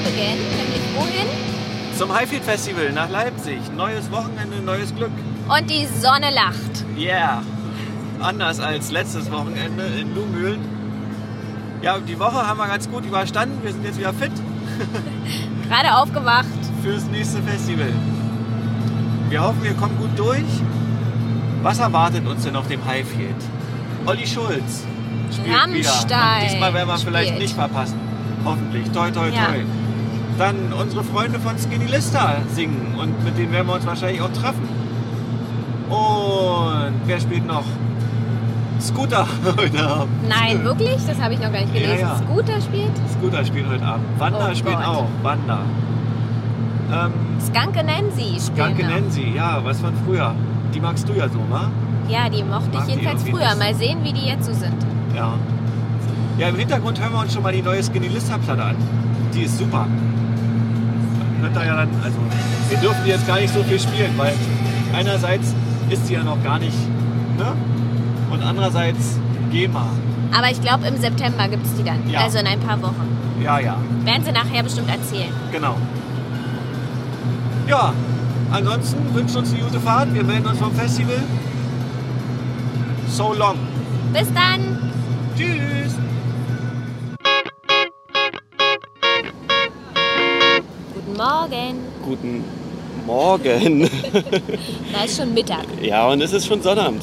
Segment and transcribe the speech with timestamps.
[0.00, 0.38] road again.
[0.56, 1.96] Nämlich wohin?
[1.96, 3.58] Zum Highfield Festival nach Leipzig.
[3.76, 5.10] Neues Wochenende, neues Glück.
[5.48, 6.84] Und die Sonne lacht.
[6.98, 7.42] Yeah.
[8.20, 10.60] Anders als letztes Wochenende in Lumülen.
[11.82, 13.58] Ja, die Woche haben wir ganz gut überstanden.
[13.62, 14.32] Wir sind jetzt wieder fit
[15.68, 16.44] Gerade aufgewacht.
[16.82, 17.92] fürs nächste Festival.
[19.30, 20.44] Wir hoffen, wir kommen gut durch.
[21.62, 23.36] Was erwartet uns denn auf dem Highfield?
[24.06, 24.84] Olli Schulz
[25.32, 25.58] spielt wieder.
[25.58, 27.42] Rammstein Und diesmal werden wir vielleicht spielt.
[27.42, 27.98] nicht verpassen.
[28.44, 28.90] Hoffentlich.
[28.90, 29.48] Toi, toi, Ja.
[30.40, 34.32] Dann unsere Freunde von Skinny Lista singen und mit denen werden wir uns wahrscheinlich auch
[34.32, 34.66] treffen.
[35.90, 37.64] Und wer spielt noch?
[38.80, 39.26] Scooter
[39.58, 40.26] heute Abend.
[40.26, 40.96] Nein, wirklich?
[41.06, 41.98] Das habe ich noch gar nicht gelesen.
[42.00, 42.16] Ja, ja.
[42.16, 42.90] Scooter spielt?
[43.18, 44.04] Scooter spielt heute Abend.
[44.18, 44.86] Wanda Oh spielt Gott.
[44.86, 45.06] auch.
[45.22, 45.58] Wanda.
[46.90, 48.88] Ähm, Skanke Nancy spielt noch.
[48.88, 50.34] Nancy, ja, was von früher.
[50.74, 51.68] Die magst du ja so, wa?
[52.08, 53.54] Ja, die mochte Mag ich jedenfalls früher.
[53.56, 54.74] Mal sehen, wie die jetzt so sind.
[55.14, 55.34] Ja.
[56.38, 58.76] Ja, im Hintergrund hören wir uns schon mal die neue Skinny Lista Platte an.
[59.34, 59.86] Die ist super.
[61.40, 62.18] Hört da ja dann, also,
[62.68, 64.32] wir dürfen die jetzt gar nicht so viel spielen, weil
[64.94, 65.54] einerseits
[65.88, 66.76] ist sie ja noch gar nicht,
[67.38, 67.52] ne?
[68.30, 69.18] Und andererseits
[69.50, 69.86] GEMA.
[70.36, 72.08] Aber ich glaube, im September gibt es die dann.
[72.08, 72.20] Ja.
[72.20, 73.08] Also in ein paar Wochen.
[73.42, 75.32] Ja, ja, Werden sie nachher bestimmt erzählen.
[75.50, 75.76] genau.
[77.66, 77.92] Ja,
[78.50, 80.12] ansonsten wünschen uns eine gute Fahrt.
[80.12, 81.22] Wir melden uns vom Festival.
[83.08, 83.56] So long.
[84.12, 84.78] Bis dann!
[85.36, 85.94] Tschüss.
[91.50, 91.78] Morgen.
[92.04, 92.44] Guten
[93.06, 93.90] Morgen.
[94.92, 95.64] Da ist schon Mittag.
[95.82, 97.02] Ja, und es ist schon Sonnabend.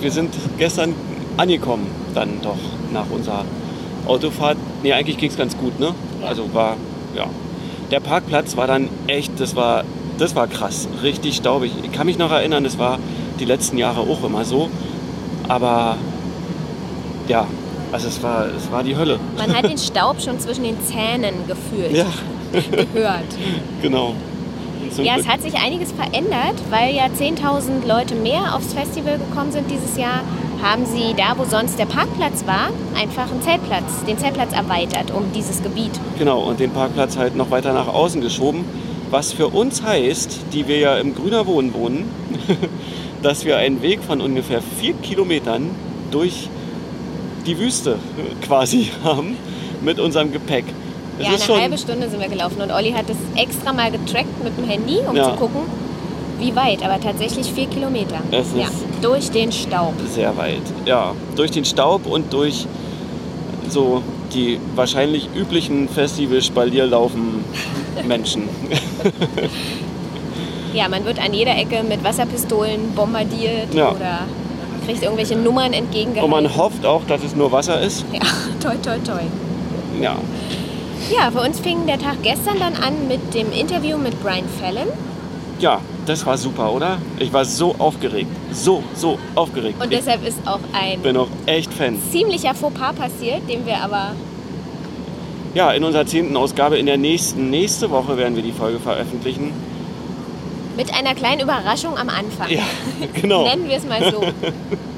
[0.00, 0.94] Wir sind gestern
[1.36, 2.56] angekommen, dann doch
[2.92, 3.44] nach unserer
[4.06, 4.56] Autofahrt.
[4.82, 5.94] Nee, eigentlich ging es ganz gut, ne?
[6.26, 6.76] Also war,
[7.14, 7.26] ja.
[7.92, 9.84] Der Parkplatz war dann echt, das war,
[10.18, 11.72] das war krass, richtig staubig.
[11.84, 12.98] Ich kann mich noch erinnern, das war
[13.38, 14.68] die letzten Jahre auch immer so.
[15.46, 15.96] Aber
[17.28, 17.46] ja,
[17.92, 19.20] also es war, es war die Hölle.
[19.38, 22.06] Man hat den Staub schon zwischen den Zähnen gefühlt, Ja,
[22.52, 23.24] gehört.
[23.82, 24.14] genau.
[24.98, 25.24] Ja, Glück.
[25.24, 29.96] es hat sich einiges verändert, weil ja 10.000 Leute mehr aufs Festival gekommen sind dieses
[29.96, 30.22] Jahr.
[30.62, 35.32] Haben sie da, wo sonst der Parkplatz war, einfach einen Zeltplatz, den Zeltplatz erweitert um
[35.34, 35.92] dieses Gebiet.
[36.18, 38.64] Genau, und den Parkplatz halt noch weiter nach außen geschoben.
[39.10, 42.04] Was für uns heißt, die wir ja im Grüner Wohnen wohnen,
[43.22, 45.70] dass wir einen Weg von ungefähr vier Kilometern
[46.10, 46.48] durch
[47.46, 47.98] die Wüste
[48.42, 49.36] quasi haben
[49.82, 50.64] mit unserem Gepäck.
[51.20, 54.42] Es ja, eine halbe Stunde sind wir gelaufen und Olli hat es extra mal getrackt
[54.42, 55.24] mit dem Handy, um Ja.
[55.24, 55.60] zu gucken,
[56.38, 56.82] wie weit.
[56.82, 58.16] Aber tatsächlich vier Kilometer.
[58.30, 59.94] Es ja, ist- durch den Staub.
[60.08, 60.62] sehr weit.
[60.86, 62.66] Ja, durch den Staub und durch
[63.68, 64.02] so
[64.34, 67.44] die wahrscheinlich üblichen Festival-Spalierlaufen
[68.06, 68.48] Menschen.
[70.72, 73.90] Ja, man wird an jeder Ecke mit Wasserpistolen bombardiert Ja.
[73.90, 74.20] oder
[74.86, 76.22] kriegt irgendwelche Nummern entgegengehalten.
[76.22, 78.04] Und man hofft auch, dass es nur Wasser ist.
[78.12, 78.20] Ja,
[78.62, 79.22] toi, toi, toi.
[80.00, 80.16] Ja,
[81.10, 84.86] Ja, für uns fing der Tag gestern dann an mit dem Interview mit Brian Fallon.
[85.58, 86.98] Ja, das war super, oder?
[87.18, 88.30] Ich war so aufgeregt.
[88.52, 89.82] So, so aufgeregt.
[89.82, 91.98] Und deshalb ist auch ein bin auch echt Fan.
[92.10, 94.12] ziemlicher Fauxpas passiert, den wir aber
[95.54, 99.52] Ja, in unserer zehnten Ausgabe in der nächsten, nächste Woche werden wir die Folge veröffentlichen.
[100.76, 102.48] mit einer kleinen Überraschung am Anfang.
[102.48, 102.62] Ja,
[103.20, 104.20] genau, Nennen wir es mal so.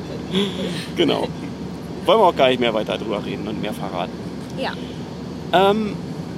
[0.97, 1.27] genau.
[2.05, 4.13] Wollen wir auch gar nicht mehr weiter drüber reden und mehr verraten.
[4.61, 4.73] Ja,
[5.53, 5.95] Ähm,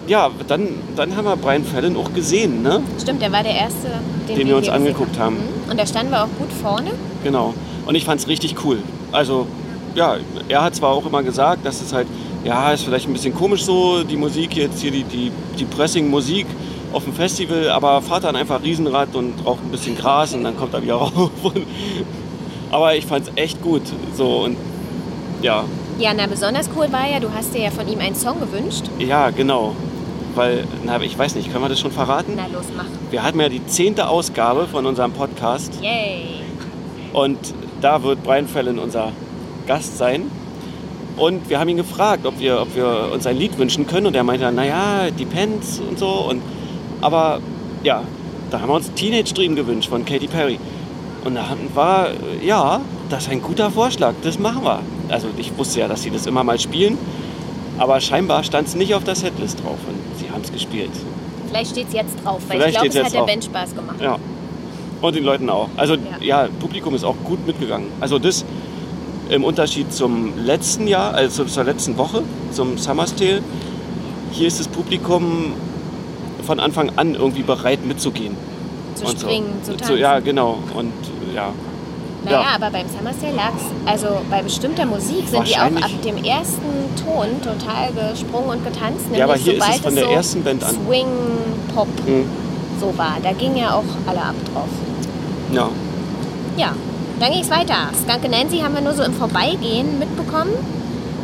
[0.06, 2.82] ja, dann, dann haben wir Brian Fallon auch gesehen, ne?
[3.00, 3.88] stimmt, der war der erste,
[4.28, 5.36] den, Den wir uns angeguckt haben.
[5.36, 5.70] Mhm.
[5.70, 6.90] Und da standen wir auch gut vorne.
[7.22, 7.54] Genau.
[7.86, 8.78] Und ich fand es richtig cool.
[9.12, 9.46] Also,
[9.94, 10.16] ja,
[10.48, 12.06] er hat zwar auch immer gesagt, dass es halt,
[12.44, 16.46] ja, ist vielleicht ein bisschen komisch so, die Musik jetzt hier, die, die, die Pressing-Musik
[16.92, 20.56] auf dem Festival, aber fahrt dann einfach Riesenrad und raucht ein bisschen Gras und dann
[20.56, 21.30] kommt er wieder rauf.
[22.70, 23.82] Aber ich fand es echt gut.
[24.16, 24.56] So und
[25.42, 25.64] ja,
[25.98, 28.84] Ja, na, besonders cool war ja, du hast dir ja von ihm einen Song gewünscht.
[28.98, 29.74] ja, genau.
[30.34, 32.32] Weil, na, ich weiß nicht, können wir das schon verraten?
[32.36, 32.86] Na los, mach.
[33.12, 35.72] Wir hatten ja die zehnte Ausgabe von unserem Podcast.
[35.80, 36.40] Yay.
[37.12, 37.38] Und
[37.80, 39.12] da wird Brian Fallon unser
[39.68, 40.28] Gast sein.
[41.16, 44.08] Und wir haben ihn gefragt, ob wir, ob wir uns ein Lied wünschen können.
[44.08, 46.08] Und er meinte, dann, naja, Depends und so.
[46.28, 46.42] Und,
[47.00, 47.38] aber
[47.84, 48.02] ja,
[48.50, 50.58] da haben wir uns Teenage Dream gewünscht von Katy Perry.
[51.24, 52.08] Und da war,
[52.42, 54.80] ja, das ist ein guter Vorschlag, das machen wir.
[55.08, 56.98] Also ich wusste ja, dass sie das immer mal spielen.
[57.78, 60.90] Aber scheinbar stand es nicht auf der Setlist drauf und sie haben es gespielt.
[61.48, 63.22] Vielleicht steht es jetzt drauf, weil Vielleicht ich glaube, es hat der.
[63.32, 63.96] Band Spaß gemacht.
[64.00, 64.18] Ja.
[65.00, 65.68] Und den Leuten auch.
[65.76, 66.00] Also Ja.
[66.44, 67.88] ja, Publikum ist auch gut mitgegangen.
[68.00, 68.44] Also das
[69.28, 72.22] im Unterschied zum letzten Jahr, also zur letzten Woche,
[72.52, 73.42] zum Summer's Tale.
[74.32, 75.52] Hier ist das Publikum
[76.46, 78.36] von Anfang an irgendwie bereit mitzugehen.
[78.94, 79.72] Zu und springen, so.
[79.72, 79.98] zu So, tanzen.
[79.98, 80.58] ja, genau.
[80.74, 80.92] Und
[81.34, 81.52] ja,
[82.24, 82.46] Naja, Ja.
[82.54, 86.62] aber beim Summer Sale lag's, also bei bestimmter Musik sind die auch ab dem ersten
[87.04, 89.04] Ton total gesprungen und getanzt.
[89.12, 90.74] Ja, aber nämlich hier ist es von der so ersten Band an.
[90.86, 91.06] Swing,
[91.74, 92.24] Pop, Hm.
[92.80, 93.16] so war.
[93.22, 94.68] Da gingen ja auch alle ab drauf.
[95.52, 95.68] Ja.
[96.56, 96.72] Ja,
[97.20, 97.90] dann ging es weiter.
[98.06, 100.52] Skunke Nancy haben wir nur so im Vorbeigehen mitbekommen,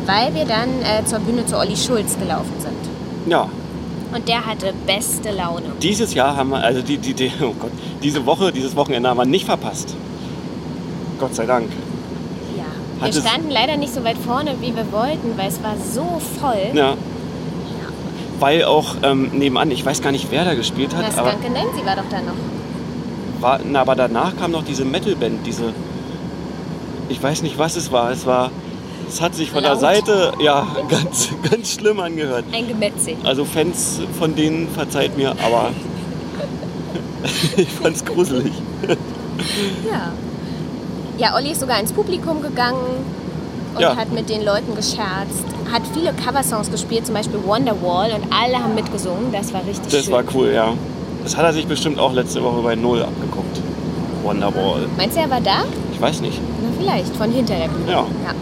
[0.05, 3.29] weil wir dann äh, zur Bühne zu Olli Schulz gelaufen sind.
[3.31, 3.47] ja.
[4.13, 5.67] Und der hatte beste Laune.
[5.81, 7.71] Dieses Jahr haben wir, also die, die, die, oh Gott,
[8.03, 9.95] diese Woche, dieses Wochenende haben wir nicht verpasst.
[11.21, 11.69] Gott sei Dank.
[12.57, 13.05] Ja.
[13.05, 16.19] Hat Wir standen leider nicht so weit vorne, wie wir wollten, weil es war so
[16.39, 16.71] voll.
[16.73, 16.95] Ja.
[18.39, 21.85] Weil auch ähm, nebenan, ich weiß gar nicht, wer da gespielt hat, aber, Skunke Nancy
[21.85, 22.33] war doch da noch.
[23.39, 25.73] war, na, aber danach kam noch diese Metalband, diese,
[27.07, 28.09] ich weiß nicht, was es war.
[28.09, 28.49] Es war,
[29.07, 29.81] es hat sich von der Laut.
[29.81, 32.45] Seite, ja, ganz, ganz schlimm angehört.
[32.51, 33.15] Ein Gemetzel.
[33.23, 35.69] Also Fans von denen verzeiht mir, aber
[37.57, 38.53] ich fand's gruselig.
[39.87, 40.13] Ja.
[41.21, 42.79] Ja, Olli ist sogar ins Publikum gegangen
[43.75, 43.95] und Ja.
[43.95, 45.45] hat mit den Leuten gescherzt.
[45.71, 49.31] Hat viele Coversongs gespielt, zum Beispiel Wonderwall und alle haben mitgesungen.
[49.31, 50.13] Das war richtig Das schön.
[50.13, 50.73] war cool, ja.
[51.23, 53.61] Das hat er sich bestimmt auch letzte Woche bei Null abgeguckt.
[54.23, 54.87] Wonderwall.
[54.97, 55.63] Meinst du, er war da?
[55.93, 56.39] Ich weiß nicht.
[56.63, 57.91] Na, vielleicht, von hinter der Bühne.
[57.91, 57.99] Ja.
[57.99, 58.33] ja.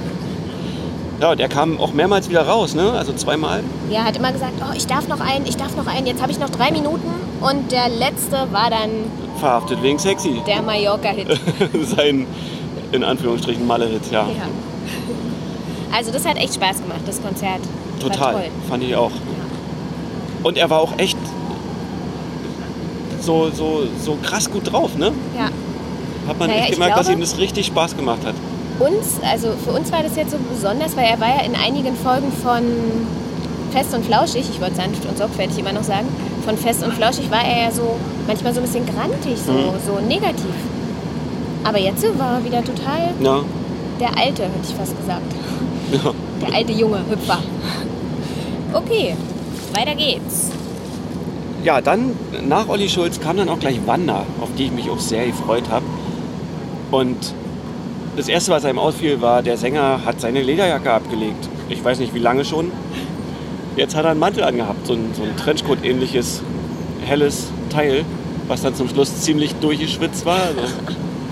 [1.20, 2.94] Ja, und er kam auch mehrmals wieder raus, ne?
[2.94, 3.62] Also zweimal.
[3.92, 6.32] Ja, hat immer gesagt, oh, ich darf noch einen, ich darf noch einen, jetzt habe
[6.32, 7.10] ich noch drei Minuten.
[7.42, 8.90] Und der letzte war dann
[9.38, 10.42] Verhaftet wegen sexy.
[10.48, 11.28] der Mallorca-Hit.
[11.98, 12.26] Sein,
[12.92, 14.22] in Anführungsstrichen, Malle-Hit, ja.
[14.24, 14.48] ja.
[15.96, 17.60] Also das hat echt Spaß gemacht, das Konzert.
[18.00, 18.44] Total.
[18.70, 19.12] Fand ich auch.
[20.44, 21.18] Und er war auch echt
[23.22, 25.12] so, so, so krass gut drauf, ne?
[25.38, 25.50] Ja.
[26.28, 28.36] Hat man Naja, echt gemerkt, dass glaube- ihm das richtig Spaß gemacht hat.
[28.80, 31.96] Uns, also für uns war das jetzt so besonders, weil er war ja in einigen
[31.98, 32.62] Folgen von
[33.72, 36.08] Fest und Flauschig, ich wollte sanft und sorgfältig immer noch sagen,
[36.46, 39.72] von Fest und Flauschig war er ja so manchmal so ein bisschen grantig, so, Mhm.
[39.86, 40.46] so negativ.
[41.64, 43.42] Aber jetzt war er wieder total Ja.
[44.00, 45.34] der Alte, hätte ich fast gesagt.
[45.92, 46.14] ja.
[46.42, 47.40] Der alte junge Hüpfer.
[48.74, 49.16] Okay,
[49.74, 50.52] weiter geht's.
[51.64, 52.12] Ja, dann
[52.48, 55.70] nach Olli Schulz kam dann auch gleich Wanda, auf die ich mich auch sehr gefreut
[55.70, 55.86] habe.
[56.92, 57.18] Und
[58.16, 61.50] das erste, was einem ausfiel, war, der Sänger hat seine Lederjacke abgelegt.
[61.70, 62.72] Ich weiß nicht, wie lange schon.
[63.76, 66.42] Jetzt hat er einen Mantel angehabt, so ein, so ein Trenchcoat-ähnliches,
[67.06, 68.04] helles Teil,
[68.48, 70.38] was dann zum Schluss ziemlich durchgeschwitzt war.
[70.40, 70.62] Also.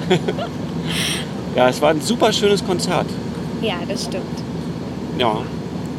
[1.55, 3.07] ja, es war ein super schönes Konzert.
[3.61, 4.23] Ja, das stimmt.
[5.17, 5.37] Ja,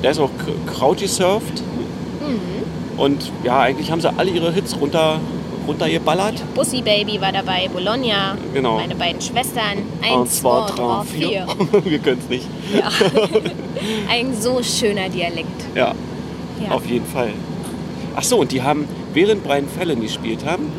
[0.03, 0.31] der ist auch
[0.67, 1.63] Kraut gesurft.
[2.97, 5.21] Und ja, eigentlich haben sie alle ihre Hits runter,
[5.69, 6.43] runtergeballert.
[6.55, 8.77] Bussi Baby war dabei, Bologna, Genau.
[8.77, 9.79] meine beiden Schwestern.
[10.13, 11.47] Und Eins, zwei, drei, vier.
[11.85, 12.47] Wir können es nicht.
[12.77, 12.89] Ja.
[14.11, 15.65] Ein so schöner Dialekt.
[15.77, 15.95] Ja,
[16.65, 16.73] Ja.
[16.75, 17.31] auf jeden Fall.
[18.17, 20.73] Ach so, und die haben, während Brian Fallon gespielt haben,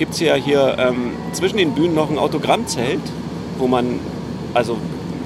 [0.00, 3.02] gibt es ja hier ähm, zwischen den Bühnen noch ein Autogrammzelt,
[3.58, 4.00] wo man,
[4.54, 4.78] also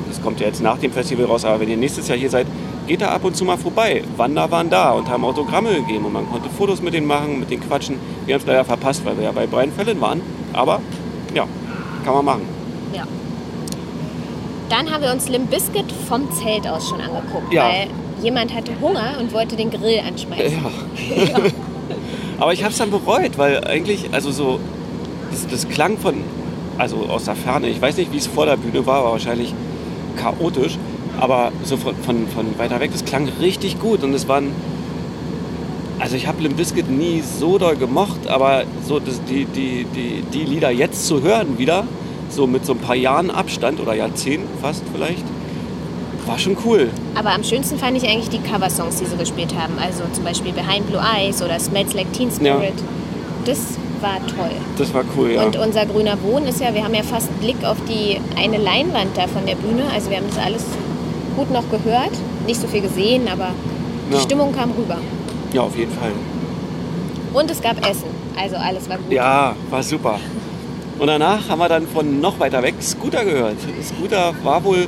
[0.08, 2.48] das kommt ja jetzt nach dem Festival raus, aber wenn ihr nächstes Jahr hier seid,
[2.88, 4.02] geht da ab und zu mal vorbei.
[4.16, 7.52] Wander waren da und haben Autogramme gegeben und man konnte Fotos mit denen machen, mit
[7.52, 8.00] denen quatschen.
[8.26, 10.20] Wir haben es leider verpasst, weil wir ja bei Brian Fallon waren.
[10.52, 10.80] Aber
[11.32, 11.46] ja,
[12.04, 12.42] kann man machen.
[12.92, 13.04] Ja.
[14.70, 17.68] Dann haben wir uns Limp Bizkit vom Zelt aus schon angeguckt, Ja.
[17.68, 17.86] weil
[18.24, 20.58] jemand hatte Hunger und wollte den Grill anschmeißen.
[21.16, 21.38] Ja.
[22.38, 24.60] Aber ich habe es dann bereut, weil eigentlich, also so,
[25.30, 26.14] das, das klang von,
[26.78, 29.54] also aus der Ferne, ich weiß nicht, wie es vor der Bühne war, war wahrscheinlich
[30.16, 30.78] chaotisch,
[31.20, 34.02] aber so von, von, von weiter weg, das klang richtig gut.
[34.02, 34.50] Und es waren,
[35.98, 40.22] also ich habe Limp Bizkit nie so doll gemocht, aber so das, die, die, die,
[40.32, 41.86] die Lieder jetzt zu hören wieder,
[42.30, 45.24] so mit so ein paar Jahren Abstand oder Jahrzehnten fast vielleicht,
[46.26, 46.90] war schon cool.
[47.14, 49.74] Aber am schönsten fand ich eigentlich die Coversongs, die sie gespielt haben.
[49.78, 52.74] Also zum Beispiel Behind Blue Eyes oder Smells Like Teen Spirit.
[53.44, 53.58] Das
[54.00, 54.50] war toll.
[54.78, 55.42] Das war cool, ja.
[55.42, 59.16] Und unser grüner Boden ist ja, wir haben ja fast Blick auf die eine Leinwand
[59.16, 59.82] da von der Bühne.
[59.94, 60.64] Also wir haben das alles
[61.36, 62.10] gut noch gehört.
[62.46, 63.48] Nicht so viel gesehen, aber
[64.10, 64.20] die Ja.
[64.20, 64.98] Stimmung kam rüber.
[65.52, 66.12] ja, auf jeden Fall.
[67.32, 68.04] Und es gab Essen.
[68.40, 69.10] Also alles war gut.
[69.12, 70.18] Ja, war super.
[70.98, 73.56] Und danach haben wir dann von noch weiter weg Scooter gehört.
[73.82, 74.86] Scooter war wohl,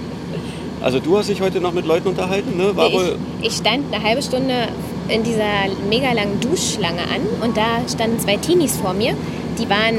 [0.82, 2.76] also du hast dich heute noch mit Leuten unterhalten, ne?
[2.76, 4.68] War Nee, wohl, ich, ich stand eine halbe Stunde
[5.08, 5.44] in dieser
[5.88, 9.14] mega langen Duschschlange an und da standen zwei Teenies vor mir.
[9.58, 9.96] Die waren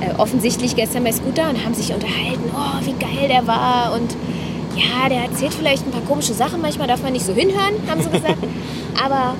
[0.00, 2.50] äh, offensichtlich gestern bei Scooter und haben sich unterhalten.
[2.54, 4.14] Oh, wie geil der war und
[4.76, 6.60] ja, der erzählt vielleicht ein paar komische Sachen.
[6.60, 8.36] Manchmal darf man nicht so hinhören, haben sie gesagt.
[9.02, 9.34] Aber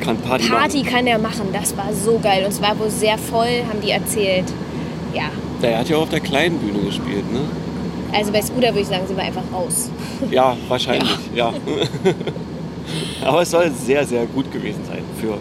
[0.00, 1.48] kann Party, Party kann der machen.
[1.52, 4.46] Das war so geil und es war wohl sehr voll, haben die erzählt.
[5.14, 5.24] Ja,
[5.62, 7.40] Der hat ja auch auf der kleinen Bühne gespielt, ne?
[8.12, 9.90] Also bei Scooter würde ich sagen, sind wir einfach raus.
[10.30, 11.52] Ja, wahrscheinlich, ja.
[13.24, 15.38] Aber es soll sehr, sehr gut gewesen sein für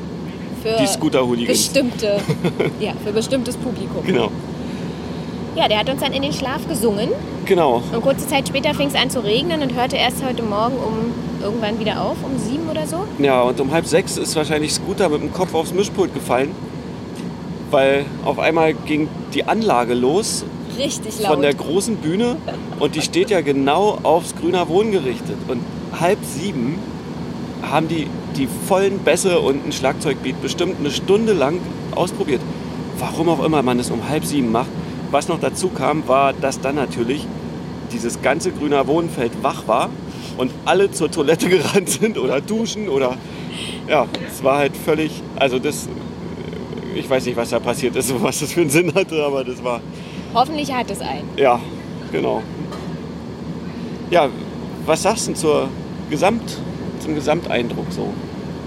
[0.61, 1.57] Für die Scooter-Hooligans.
[1.57, 2.19] bestimmte,
[2.79, 4.03] ja, für bestimmtes Publikum.
[4.05, 4.29] Genau.
[5.55, 7.09] Ja, der hat uns dann in den Schlaf gesungen.
[7.45, 7.81] Genau.
[7.91, 11.11] Und kurze Zeit später fing es an zu regnen und hörte erst heute Morgen um
[11.41, 13.05] irgendwann wieder auf, um sieben oder so.
[13.17, 16.51] Ja, und um halb sechs ist wahrscheinlich Scooter mit dem Kopf aufs Mischpult gefallen.
[17.71, 20.45] Weil auf einmal ging die Anlage los
[20.77, 21.33] Richtig laut.
[21.33, 22.37] von der großen Bühne
[22.79, 25.37] und die steht ja genau aufs Grüner Wohn gerichtet.
[25.47, 25.61] Und
[25.99, 26.79] halb sieben
[27.61, 28.07] haben die
[28.37, 31.59] die vollen Bässe und ein Schlagzeugbeat bestimmt eine Stunde lang
[31.95, 32.41] ausprobiert.
[32.99, 34.69] Warum auch immer man es um halb sieben macht.
[35.11, 37.25] Was noch dazu kam, war, dass dann natürlich
[37.91, 39.89] dieses ganze Grüner Wohnfeld wach war
[40.37, 43.15] und alle zur Toilette gerannt sind oder duschen oder
[43.87, 45.87] ja, es war halt völlig, also das,
[46.93, 49.45] ich weiß nicht, was da passiert ist und was das für einen Sinn hatte, aber
[49.45, 49.81] das war
[50.37, 51.27] Hoffentlich hat es einen.
[51.35, 51.59] ja,
[52.11, 52.43] genau.
[54.11, 54.29] Ja,
[54.85, 55.67] was sagst du zur
[56.11, 56.59] Gesamt,
[56.99, 58.13] zum Gesamteindruck so?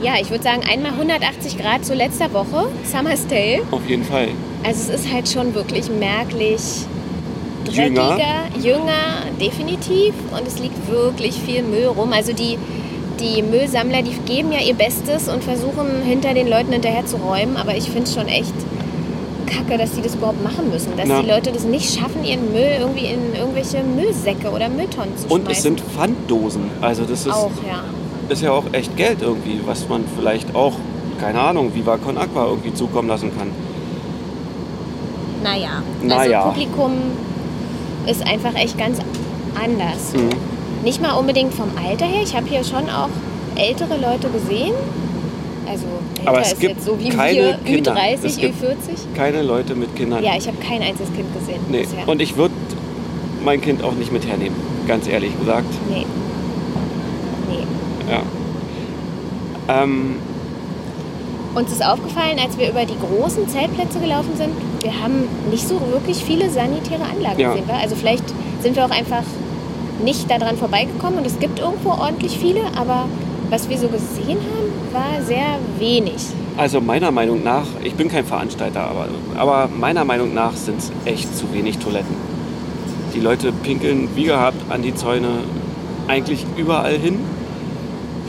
[0.02, 3.60] Ja, ich würde sagen, einmal 180 Grad zu letzter Woche, Summer's Tale.
[3.70, 4.28] Auf jeden Fall.
[4.64, 6.60] Also es ist halt schon wirklich merklich
[7.70, 8.16] Jünger.
[8.16, 10.14] dreckiger, jünger, definitiv.
[10.36, 12.12] Und es liegt wirklich viel Müll rum.
[12.12, 12.58] Also die,
[13.20, 17.56] die Müllsammler, die geben ja ihr Bestes und versuchen hinter den Leuten hinterher zu räumen.
[17.56, 18.54] Aber ich finde es schon echt
[19.50, 20.96] kacke, dass die das überhaupt machen müssen.
[20.96, 21.20] Dass Ja.
[21.22, 25.42] die Leute das nicht schaffen, ihren Müll irgendwie in irgendwelche Müllsäcke oder Mülltonnen zu Und
[25.44, 25.50] schmeißen.
[25.52, 26.62] es sind Pfanddosen.
[26.80, 27.82] Also das ist, auch, ja.
[28.28, 30.74] ist ja auch echt Geld irgendwie, was man vielleicht auch,
[31.20, 33.48] keine Ahnung, Viva Con Aqua irgendwie zukommen lassen kann.
[35.42, 35.82] Naja.
[36.02, 36.38] Naja.
[36.42, 36.92] Also Publikum
[38.06, 38.98] ist einfach echt ganz
[39.62, 40.12] anders.
[40.14, 40.28] Mhm.
[40.84, 42.22] Nicht mal unbedingt vom Alter her.
[42.22, 43.08] Ich habe hier schon auch
[43.56, 44.72] ältere Leute gesehen.
[45.70, 45.84] Also
[46.24, 47.94] Aber es ist gibt jetzt so wie keine wir, Kinder.
[47.94, 49.14] Ü30, Es gibt- Ü40.
[49.16, 50.22] Keine Leute mit Kindern.
[50.24, 51.82] Ja, ich habe kein einziges Kind gesehen nee.
[51.82, 52.08] bisher.
[52.08, 52.54] Und ich würde
[53.44, 54.56] mein Kind auch nicht mit hernehmen,
[54.88, 55.72] ganz ehrlich gesagt.
[55.88, 56.04] nee.
[57.48, 58.12] Nee.
[58.12, 59.82] Ja.
[59.82, 60.16] Ähm,
[61.54, 64.50] Uns ist aufgefallen, als wir über die großen Zeltplätze gelaufen sind,
[64.82, 67.50] wir haben nicht so wirklich viele sanitäre Anlagen Ja.
[67.52, 67.68] gesehen.
[67.68, 67.74] wa?
[67.82, 68.24] Also vielleicht
[68.62, 69.22] sind wir auch einfach
[70.04, 73.04] nicht daran vorbeigekommen und es gibt irgendwo ordentlich viele, aber
[73.50, 76.14] was wir so gesehen haben, war sehr wenig.
[76.56, 80.92] Also meiner Meinung nach, ich bin kein Veranstalter, aber, aber meiner Meinung nach sind es
[81.04, 82.14] echt zu wenig Toiletten.
[83.14, 85.28] Die Leute pinkeln wie gehabt an die Zäune
[86.06, 87.18] eigentlich überall hin.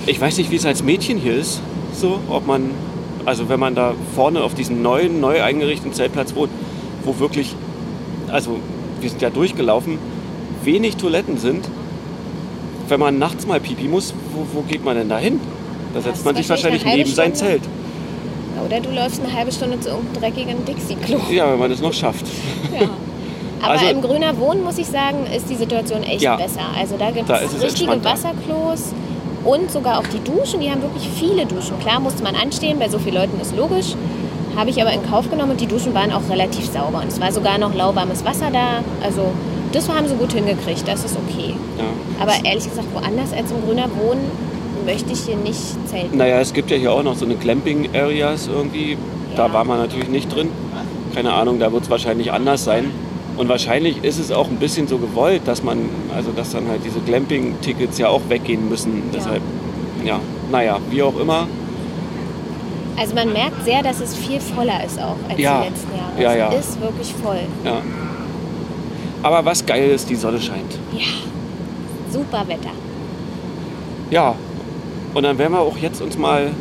[0.08, 1.62] Ich weiß nicht, wie es als Mädchen hier ist,
[1.94, 2.72] so, ob man,
[3.26, 6.52] also wenn man da vorne auf diesem neuen, neu eingerichteten Zeltplatz wohnt,
[7.04, 7.56] wo wirklich,
[8.32, 8.58] also
[9.00, 10.00] wir sind ja durchgelaufen,
[10.64, 11.68] wenig Toiletten sind.
[12.92, 15.40] Wenn man nachts mal pipi muss, wo, wo geht man denn da hin?
[15.94, 17.54] Da setzt man sich wahrscheinlich neben sein Stunde.
[17.54, 17.62] Zelt.
[18.66, 21.20] Oder du läufst eine halbe Stunde zu irgendeinem dreckigen Dixie-Klo.
[21.32, 22.26] Ja, wenn man es noch schafft.
[22.78, 22.88] Ja.
[23.62, 26.36] Aber Also- im Grüner Wohnen, muss ich sagen, ist die Situation echt Ja.
[26.36, 26.60] besser.
[26.78, 28.04] Also da gibt es richtige.
[28.04, 28.92] Wasserklos
[29.46, 30.60] und sogar auch die Duschen.
[30.60, 31.80] Die haben wirklich viele Duschen.
[31.80, 33.96] Klar musste man anstehen, bei so vielen Leuten ist logisch.
[34.58, 37.00] Habe ich aber in Kauf genommen und die Duschen waren auch relativ sauber.
[37.02, 38.84] Und es war sogar noch lauwarmes Wasser da.
[39.02, 39.32] Also
[39.72, 41.56] das haben sie gut hingekriegt, das ist okay.
[41.78, 41.84] Ja.
[42.24, 44.22] Aber ehrlich gesagt, woanders als im Grüner Wohnen
[44.86, 46.18] möchte ich hier nicht zelten.
[46.18, 48.98] Naja, es gibt ja hier auch noch so eine Glamping-Areas irgendwie.
[49.36, 49.54] Da Ja.
[49.54, 50.50] war man natürlich nicht drin.
[51.16, 52.86] Keine Ahnung, da wird es wahrscheinlich anders sein.
[53.38, 55.78] Und wahrscheinlich ist es auch ein bisschen so gewollt, dass man,
[56.16, 59.04] also dass dann halt diese Glamping-Tickets ja auch weggehen müssen.
[59.14, 59.42] Deshalb,
[60.04, 60.20] ja,
[60.52, 61.48] naja, wie auch immer.
[62.98, 65.62] Also man merkt sehr, dass es viel voller ist auch als Ja.
[65.62, 66.36] die letzten Jahre.
[66.38, 66.54] Ja, ja.
[66.54, 67.40] Es ist wirklich voll.
[67.64, 67.82] Ja.
[69.24, 70.78] Aber was geil ist, die Sonne scheint.
[70.94, 71.06] Ja,
[72.12, 72.72] super Wetter.
[74.10, 74.36] Ja.
[75.14, 76.52] Und dann werden wir auch jetzt uns mal.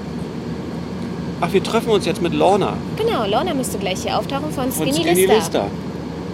[1.40, 4.86] Ach, wir treffen uns jetzt mit Lorna Genau, Lorna müsste gleich hier auftauchen von von
[4.86, 5.36] Skinny, Skinny Lister.
[5.36, 5.66] Lister.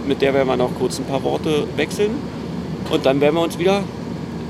[0.07, 2.11] Mit der werden wir noch kurz ein paar Worte wechseln.
[2.91, 3.83] Und dann werden wir uns wieder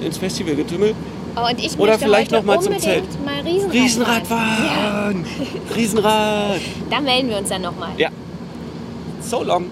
[0.03, 0.95] ins Festival getümmelt.
[1.37, 3.05] Oh, und ich Oder vielleicht noch mal zum Zelt.
[3.25, 5.27] mal Riesenrad, Riesenrad fahren.
[5.69, 5.75] Ja!
[5.75, 6.61] Riesenrad!
[6.91, 7.91] da melden wir uns dann nochmal.
[7.99, 8.09] Ja.
[9.21, 9.67] So long.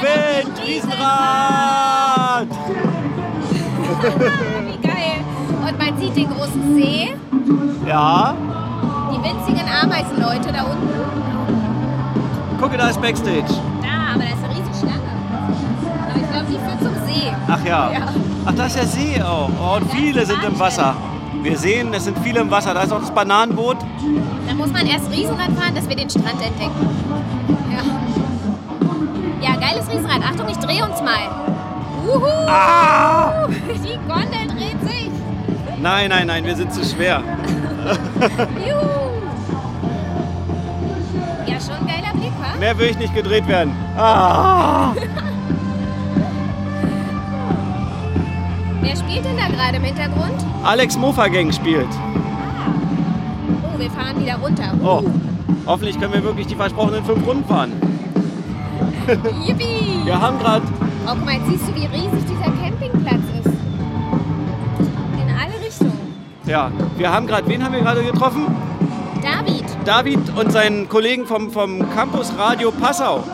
[0.00, 0.58] Wind!
[0.66, 2.48] Riesenrad!
[4.00, 5.24] Wie geil.
[5.66, 7.14] Und man sieht den großen See,
[7.86, 8.34] Ja,
[9.10, 10.88] die winzigen Ameisenleute da unten.
[12.60, 13.44] gucke, da ist Backstage.
[13.82, 15.10] Da, aber da ist eine riesige Schlange.
[16.10, 17.32] Aber ich glaube, die führt zum See.
[17.48, 17.90] Ach ja.
[17.92, 17.98] Ja.
[18.46, 19.50] Ach, da ist der See auch.
[19.60, 20.94] Oh, und viele sind im Wasser.
[21.42, 22.74] Wir sehen, es sind viele im Wasser.
[22.74, 23.76] Da ist auch das Bananenboot.
[24.48, 26.88] Da muss man erst Riesenrad fahren, dass wir den Strand entdecken.
[27.70, 27.82] Ja.
[29.40, 30.22] Ja, geiles Riesenrad.
[30.22, 31.30] Achtung, ich drehe uns mal.
[32.06, 32.26] Uhu!
[32.48, 33.46] Ah!
[33.48, 35.10] Die Gondel dreht sich.
[35.80, 37.22] Nein, nein, nein, wir sind zu schwer.
[38.66, 38.88] Juhu!
[41.46, 42.58] Ja, schon ein geiler Blick, wa?
[42.58, 43.72] Mehr will ich nicht gedreht werden.
[43.96, 44.92] Ah!
[48.80, 50.44] Wer spielt denn da gerade im Hintergrund?
[50.64, 51.86] Alex Mofa Gang spielt.
[53.62, 54.72] Oh, wir fahren wieder runter.
[54.82, 55.02] Oh.
[55.66, 57.87] Hoffentlich können wir wirklich die versprochenen fünf Runden fahren.
[59.08, 60.04] Yippie!
[60.04, 60.66] Wir haben gerade
[61.06, 63.46] Oh, guck mal, jetzt siehst du, wie riesig dieser Campingplatz ist.
[65.14, 66.14] In alle Richtungen.
[66.44, 68.46] Ja, wir haben gerade, wen haben wir gerade getroffen?
[69.22, 69.64] David.
[69.86, 73.24] David und seinen Kollegen vom, vom Campus Radio Passau.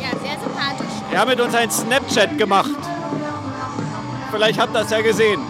[0.00, 1.02] Ja, sehr sympathisch.
[1.12, 2.70] Er hat mit uns ein Snapchat gemacht.
[4.30, 5.40] Vielleicht habt ihr das ja gesehen.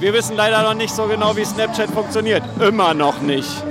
[0.00, 2.42] Wir wissen leider noch nicht so genau, wie Snapchat funktioniert.
[2.58, 3.62] Immer noch nicht.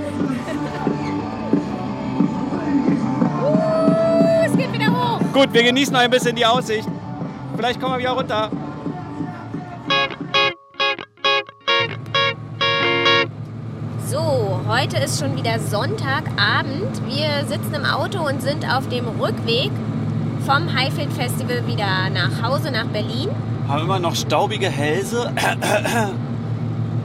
[5.36, 6.88] Gut, wir genießen noch ein bisschen die Aussicht.
[7.58, 8.50] Vielleicht kommen wir wieder runter.
[14.08, 17.06] So, heute ist schon wieder Sonntagabend.
[17.06, 19.72] Wir sitzen im Auto und sind auf dem Rückweg
[20.46, 23.28] vom Highfield Festival wieder nach Hause, nach Berlin.
[23.68, 25.34] Haben immer noch staubige Hälse.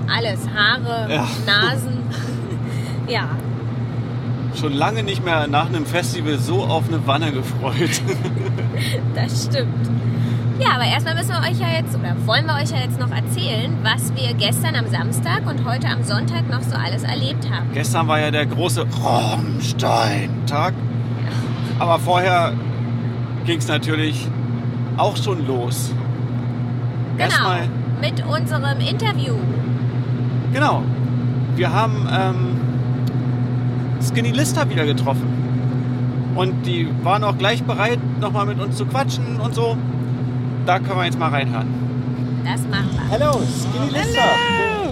[0.08, 1.26] Alles, Haare, Ja.
[1.46, 1.98] Nasen.
[3.08, 3.28] ja,
[4.58, 8.02] Schon lange nicht mehr nach einem Festival so auf eine Wanne gefreut.
[9.14, 9.90] das stimmt.
[10.58, 13.10] Ja, aber erstmal müssen wir euch ja jetzt, oder wollen wir euch ja jetzt noch
[13.10, 17.70] erzählen, was wir gestern am Samstag und heute am Sonntag noch so alles erlebt haben.
[17.72, 20.74] Gestern war ja der große Rammstein-Tag.
[21.78, 22.52] Aber vorher
[23.46, 24.28] ging es natürlich
[24.98, 25.94] auch schon los.
[27.16, 27.68] Genau, Erstmal,
[28.02, 29.34] mit unserem Interview.
[30.52, 30.82] genau.
[31.56, 32.49] Wir haben ähm,
[34.02, 36.32] Skinny Lister wieder getroffen.
[36.36, 39.76] Und die waren auch gleich bereit, nochmal mit uns zu quatschen und so.
[40.66, 41.68] Da können wir jetzt mal reinhören.
[42.44, 43.10] Das machen wir.
[43.10, 44.22] Hello, Skinny Lister.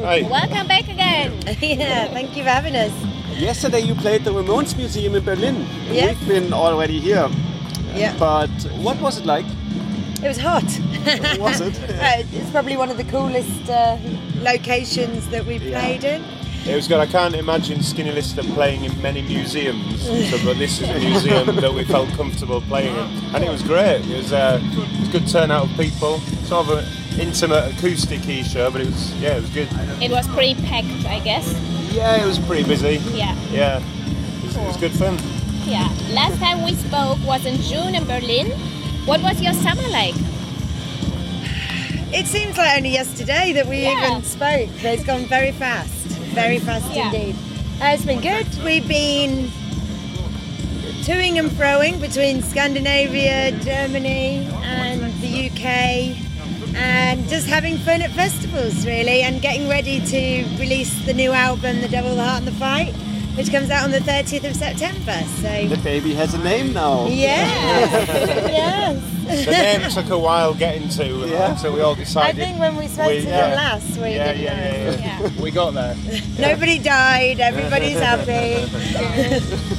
[0.05, 0.23] Hi.
[0.23, 1.33] Welcome back again.
[1.61, 2.93] Yeah, thank you for having us.
[3.39, 5.67] Yesterday you played the Ramones Museum in Berlin.
[5.91, 6.07] Yeah.
[6.09, 7.29] We've been already here.
[7.97, 8.15] Yeah.
[8.19, 8.51] But
[8.83, 9.45] what was it like?
[10.23, 10.65] It was hot.
[11.39, 11.75] Was it?
[12.01, 13.97] Uh, it's probably one of the coolest uh,
[14.43, 15.81] locations that we've Yeah.
[15.81, 16.23] played in.
[16.69, 16.99] It was good.
[17.01, 21.57] I can't imagine Skinny Lister playing in many museums, so, but this is a museum
[21.57, 24.03] that we felt comfortable playing in, and it was great.
[24.07, 26.19] It was, uh, it was a good turnout of people.
[26.45, 29.69] Sort of an intimate acoustic-y show, but it was yeah, it was good.
[30.03, 31.47] It was pretty packed, I guess.
[31.91, 32.97] Yeah, it was pretty busy.
[33.17, 33.35] Yeah.
[33.51, 35.19] Yeah, it was, it was good fun.
[35.65, 35.89] Yeah.
[36.11, 38.51] Last time we spoke was in June in Berlin.
[39.07, 40.15] What was your summer like?
[42.11, 44.11] It seems like only yesterday that we Yeah.
[44.11, 44.69] even spoke.
[44.83, 45.98] but It's gone very fast,
[46.35, 47.07] very fast Yeah.
[47.13, 47.35] indeed.
[47.81, 48.47] Uh, it's been good.
[48.65, 49.51] We've been
[51.03, 56.17] toing and froing between Scandinavia, Germany, and the UK,
[56.77, 61.81] and just having fun at festivals, really, and getting ready to release the new album,
[61.81, 62.95] The Devil, the Heart, and the Fight,
[63.39, 65.17] which comes out on the 30th of September.
[65.41, 67.07] So, The baby has a name now.
[67.07, 68.09] yes,
[68.51, 69.45] yes.
[69.47, 71.53] The name took a while getting to Yeah.
[71.53, 72.41] until we all decided.
[72.41, 73.41] I think when we spoke We- to yeah.
[73.49, 74.91] them last, we yeah, didn't yeah, know.
[74.99, 75.95] yeah, yeah, We got there.
[76.39, 77.39] Nobody died.
[77.41, 78.67] Everybody's happy.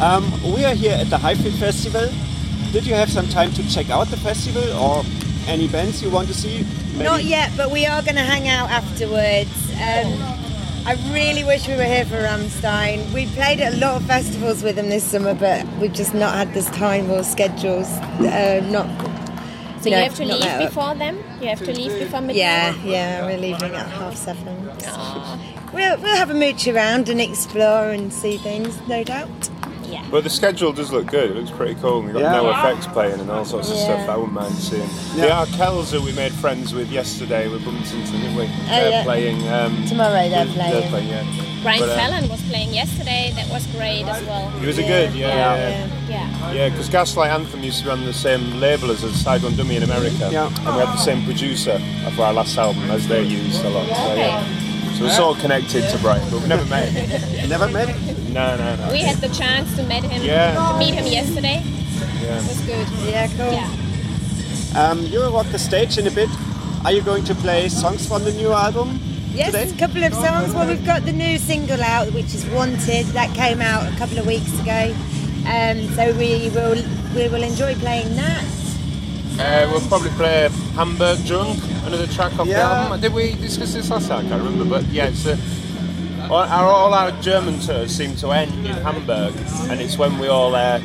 [0.00, 2.08] Um, we are here at the Highfield Festival.
[2.72, 5.04] Did you have some time to check out the festival or
[5.46, 6.64] any bands you want to see?
[6.92, 9.50] Maybe- Not yet, but we are going to hang out afterwards.
[9.74, 10.39] Um,
[10.86, 13.12] I really wish we were here for Ramstein.
[13.12, 16.34] We played at a lot of festivals with them this summer, but we've just not
[16.34, 17.86] had this time or schedules.
[17.86, 18.88] Uh, not.
[19.82, 20.68] So No, you have to leave that.
[20.68, 21.18] before them?
[21.40, 22.36] You have to leave before midnight?
[22.36, 24.68] Yeah, yeah, we're leaving at half seven.
[24.86, 25.38] Aw,
[25.72, 29.28] We'll, we'll have a mooch around and explore and see things, no doubt.
[29.84, 30.04] yeah.
[30.10, 31.30] But the schedule does look good.
[31.30, 32.02] It looks pretty cool.
[32.02, 32.32] We've got Yeah.
[32.32, 33.84] no effects playing and all sorts of Yeah.
[33.84, 34.08] stuff.
[34.08, 34.82] I wouldn't mind seeing.
[35.14, 35.44] Yeah.
[35.44, 38.46] The Arkels that we made friends with yesterday with Bumpington, didn't we?
[38.46, 39.02] they're Oh, yeah.
[39.04, 39.48] playing.
[39.48, 40.88] Um, Tomorrow they're They're playing.
[40.88, 41.24] playing, yeah.
[41.62, 43.32] Brian But, uh, Fallon was playing yesterday.
[43.36, 44.50] That was great as well.
[44.62, 45.28] It was a good, yeah.
[45.28, 46.08] Yeah, Yeah, yeah.
[46.08, 46.52] Yeah.
[46.54, 46.68] yeah.
[46.70, 49.76] Because Gaslight Anthem used to be on the same label as a Side One Dummy
[49.76, 50.30] in America.
[50.32, 50.46] Yeah.
[50.46, 53.86] And we had the same producer of our last album as they used a lot.
[53.86, 54.42] So, yeah.
[54.96, 57.48] So we're sort of connected to Brian, but we've never met him.
[57.50, 57.88] Never met?
[58.30, 58.92] No, no, no.
[58.92, 60.54] We had the chance to meet him, Yeah.
[60.72, 61.62] to meet him yesterday.
[62.22, 62.38] Yeah.
[62.38, 62.86] It was good.
[63.04, 63.52] Yeah, cool.
[63.52, 63.68] Yeah.
[64.76, 66.28] Um, you will walk the stage in a bit.
[66.84, 68.98] Are you going to play songs from the new album
[69.32, 69.70] Yes, today?
[69.70, 70.54] a couple of songs.
[70.54, 74.18] Well, we've got the new single out, which is "Wanted." That came out a couple
[74.18, 74.94] of weeks ago.
[75.46, 76.76] Um, so we will
[77.14, 78.44] we will enjoy playing that.
[79.38, 83.00] Uh, we'll probably play Hamburg Drunk, another track off the album.
[83.00, 84.26] Did we discuss this last time?
[84.26, 85.38] I can't remember, but yeah, it's a,
[86.28, 89.34] all, our, all our German tours seem to end in Hamburg,
[89.70, 90.78] and it's when we all uh,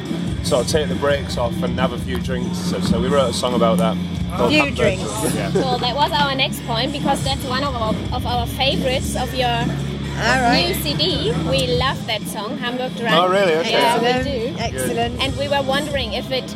[0.46, 2.58] sort of take the brakes off and have a few drinks.
[2.58, 3.98] So, so we wrote a song about that.
[4.38, 5.04] called Few Hamburg drinks.
[5.22, 5.52] Drunk, Yeah.
[5.52, 9.34] So that was our next point because that's one of our, of our favorites of
[9.34, 10.68] your All right.
[10.68, 11.32] new CD.
[11.50, 13.16] We love that song, Hamburg Drunk.
[13.16, 13.56] Oh, really?
[13.56, 13.72] Okay.
[13.72, 14.58] Yeah, we Excellent.
[14.58, 14.64] do.
[14.64, 15.22] Excellent.
[15.24, 16.48] And we were wondering if it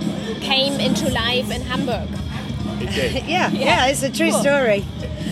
[0.41, 2.07] came into life in Hamburg.
[2.81, 3.23] It did.
[3.27, 4.41] Yeah, yeah, it's a true Cool.
[4.41, 4.85] story.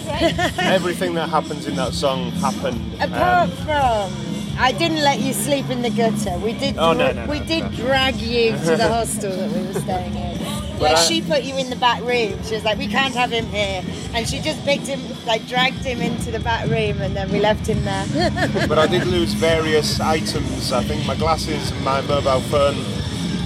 [0.08, 0.36] Right?
[0.60, 2.82] Everything that happens in that song happened.
[3.02, 4.27] um, Apart from
[4.60, 6.38] I didn't let you sleep in the gutter.
[6.40, 6.78] We did.
[6.78, 7.70] Oh, no, no, we did no.
[7.78, 10.38] drag you to the hostel that we were staying in.
[10.80, 12.42] Where I- she put you in the back room.
[12.44, 15.84] She was like, "We can't have him here," and she just picked him, like dragged
[15.84, 18.06] him into the back room, and then we left him there.
[18.68, 20.72] But I did lose various items.
[20.72, 22.76] I think my glasses and my mobile phone.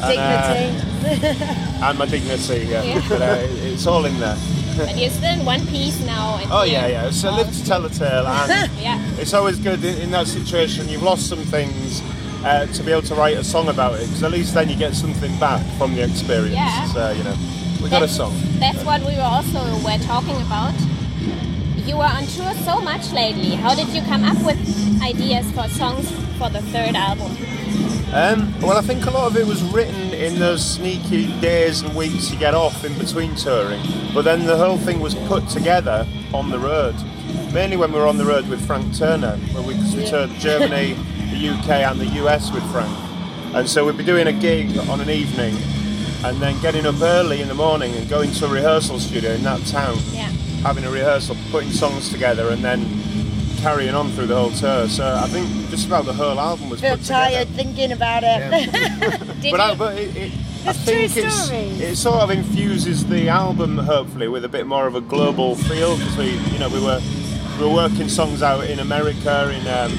[0.03, 1.45] And, uh, Dignity.
[1.85, 2.83] and my dignity, yeah.
[2.83, 3.05] Yeah.
[3.07, 3.37] But uh,
[3.71, 4.37] it's all in there.
[4.77, 6.39] But you're still in one piece now.
[6.51, 7.09] Oh yeah, yeah.
[7.11, 9.03] So live to tell a tale, and Yeah.
[9.17, 10.87] it's always good in, in that situation.
[10.89, 12.01] You've lost some things
[12.43, 14.75] uh, to be able to write a song about it, because at least then you
[14.75, 16.55] get something back from the experience.
[16.55, 16.85] Yeah.
[16.93, 17.35] So you know,
[17.83, 18.33] we got a song.
[18.59, 20.73] That's what we were also were talking about.
[21.85, 23.55] You were on tour so much lately.
[23.55, 24.57] How did you come up with
[25.01, 27.35] ideas for songs for the third album?
[28.13, 31.95] Um, well, I think a lot of it was written in those sneaky days and
[31.95, 33.81] weeks you get off in between touring.
[34.13, 36.95] But then the whole thing was put together on the road.
[37.53, 40.29] Mainly when we were on the road with Frank Turner, where we, 'cause we toured
[40.39, 40.97] Germany,
[41.31, 42.91] the UK, and the US with Frank.
[43.53, 45.55] And so we'd be doing a gig on an evening,
[46.25, 49.43] and then getting up early in the morning and going to a rehearsal studio in
[49.43, 50.27] that town, Yeah.
[50.63, 52.81] having a rehearsal, putting songs together, and then
[53.61, 54.87] carrying on through the whole tour.
[54.87, 57.29] So I think just about the whole album was Feel put together.
[57.31, 58.71] tired thinking about it.
[59.41, 59.59] Did But.
[59.59, 60.31] I, but it, it,
[60.65, 61.49] I It's true think it's,
[61.81, 65.97] it sort of infuses the album hopefully with a bit more of a global feel
[65.97, 67.01] because we, you know, we were
[67.59, 69.91] we were working songs out in America in um,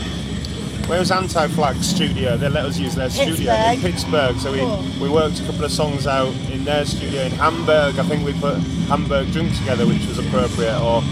[0.88, 2.36] where was Anti Flag Studio?
[2.36, 4.34] They let us use their studio in Pittsburgh.
[4.34, 4.36] Pittsburgh.
[4.38, 4.84] So we, Cool.
[5.00, 7.98] we worked a couple of songs out in their studio in Hamburg.
[7.98, 10.78] I think we put Hamburg Drunk together, which was appropriate.
[10.80, 11.02] Or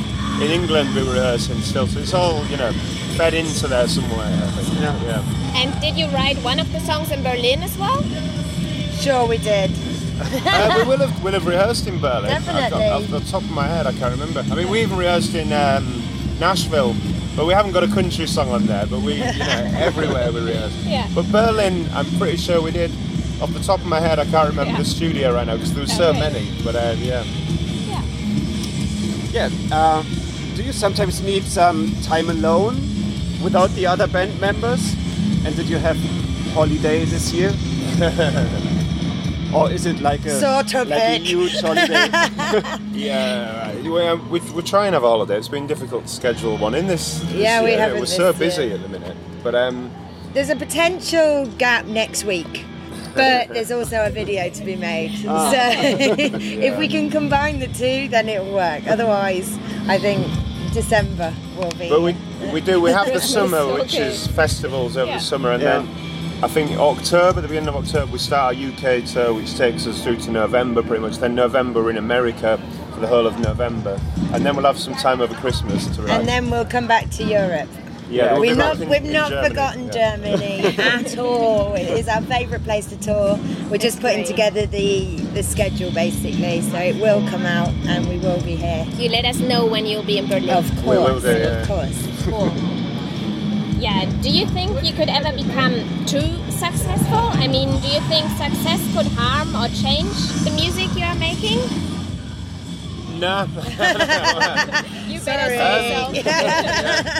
[0.40, 1.86] in England we were rehearsing still.
[1.86, 2.72] So it's all you know
[3.16, 4.26] fed into there somewhere.
[4.26, 4.80] I think.
[4.80, 5.02] Yeah.
[5.04, 5.56] yeah.
[5.60, 8.02] and did you write one of the songs in Berlin as well?
[9.00, 9.70] sure, we did.
[10.20, 12.30] uh, we will have will have rehearsed in Berlin.
[12.30, 12.88] I've got- Definitely.
[12.88, 14.40] off the top of my head, I can't remember.
[14.50, 16.02] I mean, we even rehearsed in um,
[16.38, 16.94] Nashville,
[17.34, 18.84] but we haven't got a country song on there.
[18.86, 20.76] But we, you know, everywhere we rehearsed.
[20.84, 21.08] Yeah.
[21.14, 22.90] But Berlin, I'm pretty sure we did.
[23.40, 24.78] Off the top of my head, I can't remember Yeah.
[24.78, 26.50] the studio right now because there were so many.
[26.62, 27.24] But uh, yeah.
[27.88, 28.02] Yeah.
[29.32, 29.50] Yeah.
[29.72, 30.19] Uh, do
[30.70, 32.76] you sometimes need some time alone
[33.42, 34.94] without the other band members?
[35.44, 35.96] And did you have
[36.54, 37.48] holiday this year?
[39.52, 41.22] or is it like a Sort of like a ick.
[41.22, 42.08] huge holiday?
[42.92, 45.38] Yeah, we, uh, we, we're trying to have a holiday.
[45.38, 47.18] It's been difficult to schedule one in this.
[47.18, 47.80] this Yeah, we year.
[47.80, 48.74] haven't We're so this busy year.
[48.76, 49.16] at the minute.
[49.42, 49.90] But um,
[50.34, 52.64] There's a potential gap next week,
[53.16, 55.10] but there's also a video to be made.
[55.26, 55.50] Ah.
[55.50, 55.58] So
[56.38, 58.86] if we can combine the two, then it'll work.
[58.86, 60.24] Otherwise, I think
[60.72, 61.88] December will be.
[61.88, 62.16] But we,
[62.52, 65.18] we do, we have the summer, which is festivals over Yeah.
[65.18, 65.78] the summer, and Yeah.
[65.80, 69.86] then I think October, the beginning of October, we start our UK tour, which takes
[69.86, 71.18] us through to November pretty much.
[71.18, 72.58] Then November in America
[72.94, 74.00] for the whole of November,
[74.32, 76.10] and then we'll have some time over Christmas to write.
[76.18, 77.68] and then we'll come back to Europe.
[78.10, 80.16] Yeah, we'll We've not, we've in not Germany, forgotten yeah.
[80.16, 81.74] Germany at all.
[81.74, 83.38] It is our favourite place to tour.
[83.70, 84.26] We're just putting great.
[84.26, 88.84] together the, the schedule basically, so it will come out and we will be here.
[88.96, 90.50] You let us know when you'll be in Berlin.
[90.50, 91.60] Of We will course, do, yeah.
[91.62, 92.24] of course.
[92.24, 92.52] Cool.
[93.80, 94.04] Yeah.
[94.22, 95.72] Do you think you could ever become
[96.04, 97.16] too successful?
[97.40, 100.12] I mean, do you think success could harm or change
[100.44, 101.60] the music you are making?
[103.18, 103.46] No.
[105.10, 105.56] You Sorry.
[105.56, 107.19] better say so.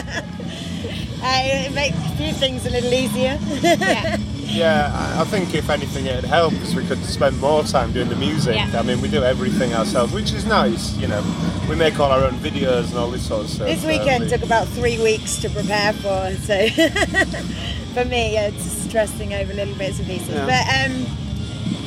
[1.23, 3.37] Uh, it makes a few things a little easier.
[3.61, 4.17] Yeah.
[4.43, 8.09] yeah, I- I think if anything it'd help because we could spend more time doing
[8.09, 8.55] the music.
[8.55, 8.79] Yeah.
[8.79, 11.23] I mean, we do everything ourselves, which is nice, you know.
[11.69, 13.67] We make all our own videos and all this sort of stuff.
[13.67, 16.67] This weekend we- took about three weeks to prepare for, so
[17.93, 20.29] for me, yeah, it's stressing over little bits and pieces.
[20.29, 20.45] Yeah.
[20.45, 21.05] But um,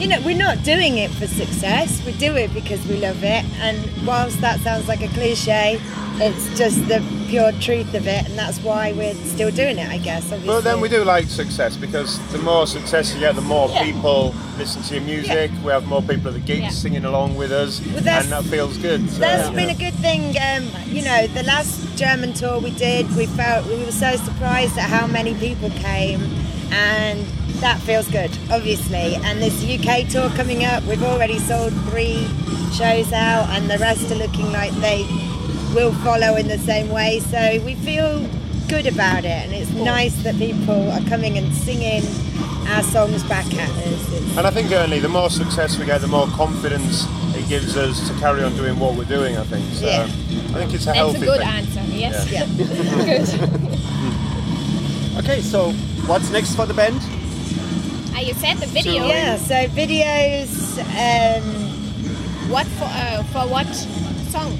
[0.00, 2.04] you know, we're not doing it for success.
[2.06, 3.44] We do it because we love it.
[3.60, 5.80] And whilst that sounds like a cliche,
[6.16, 7.00] it's just the
[7.34, 9.88] pure truth of it, and that's why we're still doing it.
[9.88, 10.22] I guess.
[10.26, 10.46] Obviously.
[10.46, 13.82] But then we do like success because the more success you get, the more Yeah.
[13.82, 15.50] people listen to your music.
[15.64, 16.68] We have more people at the gigs Yeah.
[16.70, 19.10] singing along with us, Well, and that feels good.
[19.10, 20.36] So, That's been a good thing.
[20.48, 24.78] Um, you know, the last German tour we did, we felt we were so surprised
[24.78, 26.22] at how many people came,
[26.70, 27.18] and
[27.64, 29.16] that feels good, obviously.
[29.24, 32.28] And this UK tour coming up, we've already sold three
[32.78, 35.04] shows out, and the rest are looking like they
[35.74, 37.20] will follow in the same way.
[37.20, 38.26] So we feel
[38.68, 42.02] good about it, and it's nice that people are coming and singing
[42.68, 44.12] our songs back at us.
[44.12, 47.04] It's, And I think only the more success we get, the more confidence
[47.36, 49.36] it gives us to carry on doing what we're doing.
[49.36, 49.64] I think.
[49.74, 50.04] So Yeah.
[50.04, 51.48] I think it's a That's a good thing.
[51.48, 51.82] answer.
[51.88, 52.30] Yes.
[52.30, 52.46] yeah.
[55.16, 55.18] Good.
[55.24, 55.72] okay, so
[56.06, 57.00] what's next for the band?
[58.16, 59.06] Ah, you said the video.
[59.06, 60.78] Yeah, so videos.
[60.78, 61.42] Um,
[62.50, 62.84] What for?
[62.84, 63.66] Uh, for what
[64.30, 64.56] song?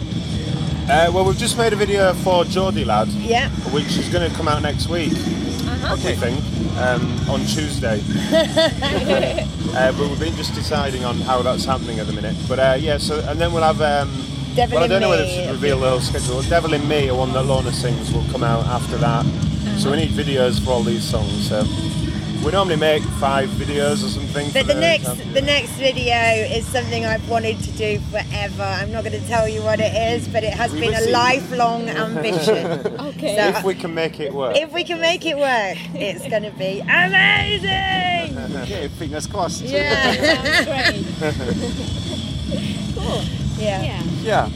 [0.87, 3.49] Uh, well, we've just made a video for Geordie Lad, yeah.
[3.73, 5.13] which is going to come out next week.
[5.13, 5.97] Uh-huh.
[5.97, 6.39] we think,
[6.77, 8.03] um, on Tuesday.
[9.75, 12.37] uh, but we've been just deciding on how that's happening at the minute.
[12.47, 13.81] But uh, yeah, so and then we'll have.
[13.81, 14.13] Um,
[14.55, 16.43] Devil well, I don't know whether to reveal the whole schedule.
[16.43, 19.25] Devil in Me, a one that Lorna sings, will come out after that.
[19.79, 21.49] So we need videos for all these songs.
[21.49, 21.65] So
[22.45, 24.51] we normally make five videos or something.
[24.53, 26.15] But for the next the next video
[26.57, 28.63] is something I've wanted to do forever.
[28.63, 31.01] I'm not going to tell you what it is, but it has We been a
[31.01, 31.11] see.
[31.13, 32.67] lifelong ambition.
[33.01, 33.37] Okay.
[33.37, 34.57] So- if we can make it work.
[34.57, 38.13] if we can make it work, it's going to be amazing.
[38.65, 39.63] Okay, fingers crossed.
[39.63, 40.93] Yeah.
[42.95, 43.23] Cool.
[43.59, 43.83] yeah.
[43.83, 44.03] Yeah.
[44.23, 44.49] Ja,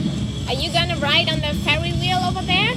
[0.47, 2.73] Are you gonna ride on the Ferry wheel over there?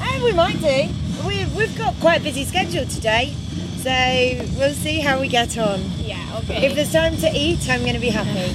[0.00, 0.88] And we might do.
[1.26, 3.34] We, we've got quite a busy schedule today,
[3.82, 3.90] so
[4.58, 5.80] we'll see how we get on.
[6.04, 6.16] Yeah.
[6.44, 6.66] Okay.
[6.66, 8.48] If there's time to eat, I'm going to be happy.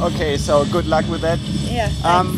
[0.02, 1.38] okay, so good luck with that.
[1.38, 1.90] Yeah.
[2.04, 2.36] Um,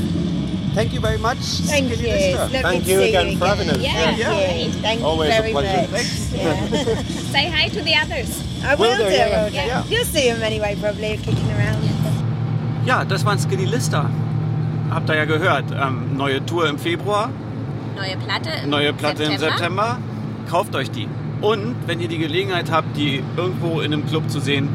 [0.74, 1.38] thank you very much.
[1.38, 1.96] Thank you.
[1.96, 2.62] Skinny It's Lister.
[2.62, 3.78] Thank you again you for having us.
[3.78, 3.92] Yeah.
[3.92, 4.54] Thank Yeah.
[4.54, 4.72] you.
[4.72, 5.90] Thank Always a you very pleasure.
[5.90, 6.04] much.
[6.32, 7.02] Yeah.
[7.32, 8.42] Say hi to the others.
[8.64, 9.10] I will, Will do, do.
[9.10, 9.84] yeah, yeah.
[9.86, 11.82] You'll see them anyway, probably kicking around.
[12.86, 14.08] Ja, das waren Skinny Lister.
[14.90, 15.64] Habt ihr ja gehört.
[15.72, 17.30] Ähm, neue Tour im Februar,
[17.96, 18.50] Neue Platte.
[18.64, 19.98] Im neue Platte im September.
[20.52, 21.08] Kauft euch die.
[21.40, 24.68] Und wenn ihr die Gelegenheit habt, die irgendwo in einem Club zu sehen,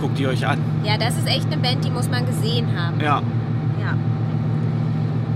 [0.00, 0.58] guckt die euch an.
[0.84, 3.00] Ja, das ist echt eine Band, die muss man gesehen haben.
[3.00, 3.22] Ja,
[3.80, 3.92] Ja.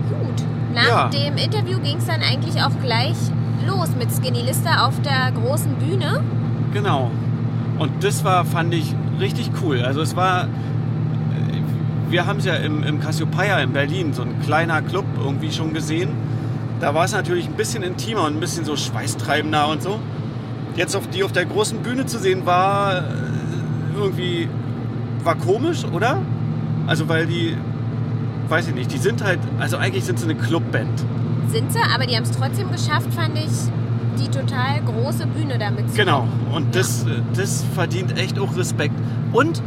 [0.09, 0.43] Gut.
[0.75, 1.09] Nach Ja.
[1.09, 3.15] dem Interview ging es dann eigentlich auch gleich
[3.65, 6.21] los mit Skinny Lister auf der großen Bühne.
[6.75, 7.13] genau.
[7.79, 9.83] Und das war, fand ich, richtig cool.
[9.83, 10.49] Also es war,
[12.11, 15.73] wir haben es ja im, im Cassiopeia in Berlin, so ein kleiner Club irgendwie schon
[15.73, 16.09] gesehen.
[16.81, 20.01] Da war es natürlich ein bisschen intimer und ein bisschen so schweißtreibender und so.
[20.77, 23.03] Jetzt auf die auf der großen Bühne zu sehen war äh,
[23.97, 24.49] irgendwie
[25.23, 26.23] war komisch, oder?
[26.87, 27.57] Also weil die,
[28.49, 31.05] weiß ich nicht, die sind halt, also eigentlich sind sie eine Clubband.
[31.49, 33.51] Sind sie, aber die haben es trotzdem geschafft, fand ich,
[34.19, 36.27] die total große Bühne damit zu Genau.
[36.53, 38.95] Und das, äh, das verdient echt auch Respekt.
[39.33, 39.63] Und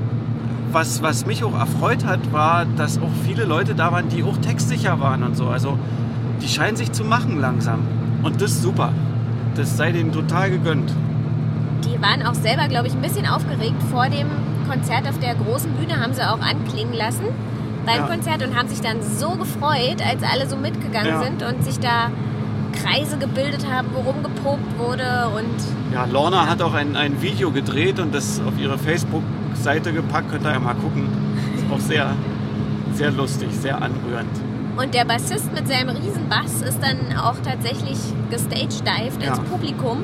[0.72, 4.38] was, was mich auch erfreut hat, war, dass auch viele Leute da waren, die auch
[4.38, 5.48] textsicher waren und so.
[5.48, 5.78] Also
[6.44, 7.80] die scheinen sich zu machen langsam.
[8.22, 8.92] Und das ist super.
[9.56, 10.92] Das sei denen total gegönnt.
[11.86, 14.28] Die waren auch selber, glaube ich, ein bisschen aufgeregt vor dem
[14.70, 17.26] Konzert auf der großen Bühne, haben sie auch anklingen lassen
[17.86, 18.08] beim Ja.
[18.08, 21.24] Konzert und haben sich dann so gefreut, als alle so mitgegangen Ja.
[21.24, 22.10] sind und sich da
[22.72, 28.00] Kreise gebildet haben, wo rumgepokt wurde und Ja, Lorna hat auch ein, ein Video gedreht
[28.00, 30.32] und das auf ihre Facebook-Seite gepackt.
[30.32, 31.08] Könnt ihr ja mal gucken.
[31.56, 32.14] Ist auch sehr,
[32.94, 34.30] sehr lustig, sehr anrührend.
[34.78, 37.98] Und der Bassist mit seinem riesen Bass ist dann auch tatsächlich
[38.32, 39.30] gestagedived Ja.
[39.30, 40.00] ins Publikum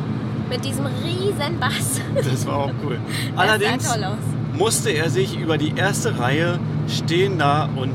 [0.49, 2.01] mit diesem riesen Bass.
[2.15, 2.99] Das war auch cool.
[3.35, 4.57] Allerdings sah toll aus.
[4.57, 7.93] musste er sich über die erste Reihe stehen da und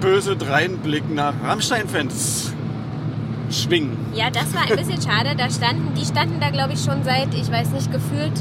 [0.00, 2.52] böse dreinblicken nach Rammstein-Fans
[3.50, 3.96] schwingen.
[4.14, 5.34] Ja, das war ein bisschen schade.
[5.36, 8.32] Da standen, die standen da, glaube ich, schon seit, ich weiß nicht, gefühlt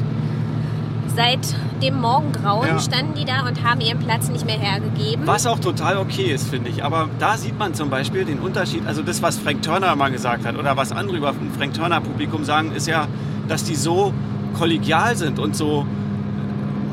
[1.16, 1.40] seit
[1.82, 2.80] dem Morgengrauen Ja.
[2.80, 5.26] standen die da und haben ihren Platz nicht mehr hergegeben.
[5.26, 6.84] Was auch total okay ist, finde ich.
[6.84, 8.86] Aber da sieht man zum Beispiel den Unterschied.
[8.86, 12.02] Also das, was Frank Turner mal gesagt hat oder was andere über ein Frank Turner
[12.02, 13.08] Publikum sagen, ist ja,
[13.48, 14.14] dass die so
[14.58, 15.86] kollegial sind und so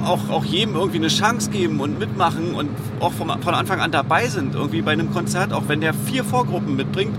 [0.04, 3.90] auch, auch jedem irgendwie eine Chance geben und mitmachen und auch vom, von Anfang an
[3.90, 4.54] dabei sind.
[4.54, 7.14] Irgendwie bei einem Konzert, auch wenn der vier Vorgruppen mitbringt.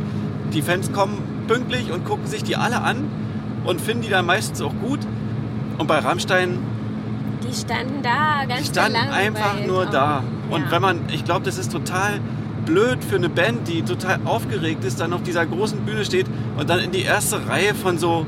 [0.53, 3.05] Die Fans kommen pünktlich und gucken sich die alle an
[3.65, 4.99] und finden die dann meistens auch gut.
[5.77, 6.57] Und bei Rammstein
[7.49, 9.89] Die standen da ganz die standen einfach nur auch.
[9.89, 10.23] da.
[10.49, 10.71] Und Ja.
[10.71, 12.19] wenn man, ich glaube, das ist total
[12.65, 16.69] blöd für eine Band, die total aufgeregt ist, dann auf dieser großen Bühne steht und
[16.69, 18.25] dann in die erste Reihe von so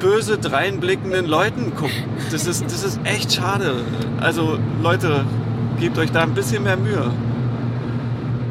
[0.00, 1.92] böse dreinblickenden Leuten guckt.
[2.32, 3.76] Das ist, das ist echt schade.
[4.20, 5.24] Also Leute,
[5.78, 7.10] gebt euch da ein bisschen mehr Mühe.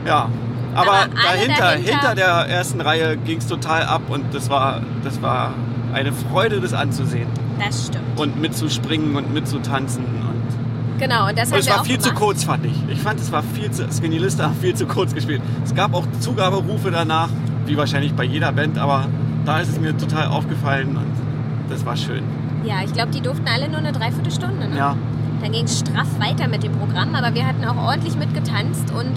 [0.06, 0.30] Ja.
[0.76, 4.82] Aber, Aber dahinter, dahinter- hinter der ersten Reihe ging es total ab und das war,
[5.04, 5.54] das war
[5.94, 7.28] eine Freude, das anzusehen
[7.66, 8.20] Das stimmt.
[8.20, 10.44] und mitzuspringen und mitzutanzen und
[11.00, 12.24] Genau, und das und haben es wir war auch viel zu gemacht.
[12.24, 12.74] kurz, fand ich.
[12.88, 15.42] Ich fand, es war viel zu, Skinny Lister haben viel zu kurz gespielt.
[15.66, 17.30] Es gab auch Zugaberufe danach,
[17.66, 19.08] wie wahrscheinlich bei jeder Band, aber
[19.44, 21.12] da ist es mir total aufgefallen und
[21.70, 22.24] das war schön.
[22.64, 24.70] Ja, ich glaube, die durften alle nur eine Dreiviertelstunde.
[24.70, 24.78] Ne?
[24.78, 24.96] Ja,
[25.42, 29.12] Dann ging es straff weiter mit dem Programm, aber wir hatten auch ordentlich mitgetanzt und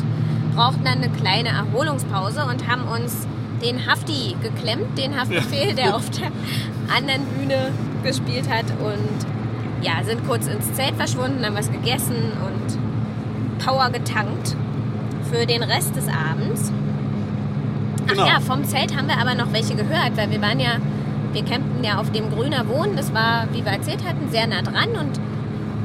[0.57, 3.27] brauchten dann eine kleine Erholungspause und haben uns
[3.63, 6.29] den Hafti geklemmt, den Haftbefehl, der auf der
[6.97, 7.71] anderen Bühne
[8.07, 14.57] gespielt hat und ja, sind kurz ins Zelt verschwunden, haben was gegessen und Power getankt
[15.31, 16.73] für den Rest des Abends.
[18.07, 18.27] Ach Genau.
[18.27, 20.77] ja, vom Zelt haben wir aber noch welche gehört, weil wir waren ja,
[21.33, 22.97] wir campten ja auf dem Grüner Wohnen.
[22.97, 25.21] Das war, wie wir erzählt hatten, sehr nah dran und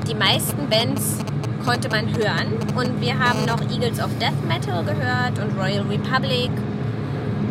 [0.07, 1.17] die meisten Bands
[1.65, 2.47] konnte man hören.
[2.75, 6.51] Und wir haben noch Eagles of Death Metal gehört und Royal Republic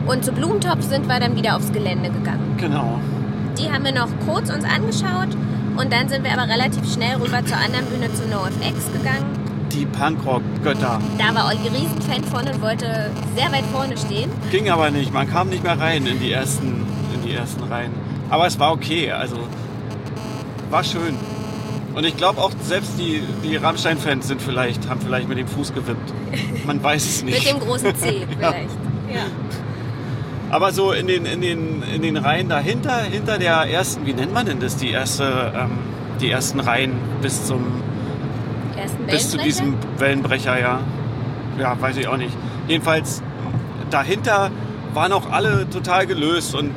[0.07, 2.55] Und zu Blumentopf sind wir dann wieder aufs Gelände gegangen.
[2.57, 3.01] Genau.
[3.61, 5.37] Die haben wir noch kurz uns angeschaut
[5.77, 9.27] und dann sind wir aber relativ schnell rüber zur anderen Bühne zu NoFX gegangen.
[9.71, 10.99] Die Punkrock-Götter.
[11.19, 14.31] Da war Olli Riesenfan von und wollte sehr weit vorne stehen.
[14.51, 15.13] Ging aber nicht.
[15.13, 17.93] Man kam nicht mehr rein in die ersten, in die ersten Reihen.
[18.31, 19.13] Aber es war okay.
[19.13, 19.37] Also
[20.71, 21.15] war schön.
[21.95, 25.75] Und ich glaube auch selbst die, die Rammstein-Fans sind vielleicht, haben vielleicht mit dem Fuß
[25.75, 26.13] gewippt.
[26.65, 27.39] Man weiß es nicht.
[27.39, 28.71] Mit dem großen C vielleicht.
[29.13, 29.23] Ja.
[30.51, 34.35] Aber so in den, in den, in den Reihen dahinter, hinter der ersten, wie nennt
[34.35, 35.71] man denn das, die erste, ähm,
[36.21, 37.83] die ersten Reihen bis zum,
[38.77, 40.81] Ersten bis zu diesem Wellenbrecher, ja.
[41.59, 42.37] Ja, weiß ich auch nicht.
[42.67, 43.23] Jedenfalls
[43.91, 44.51] dahinter
[44.95, 46.73] waren auch alle total gelöst und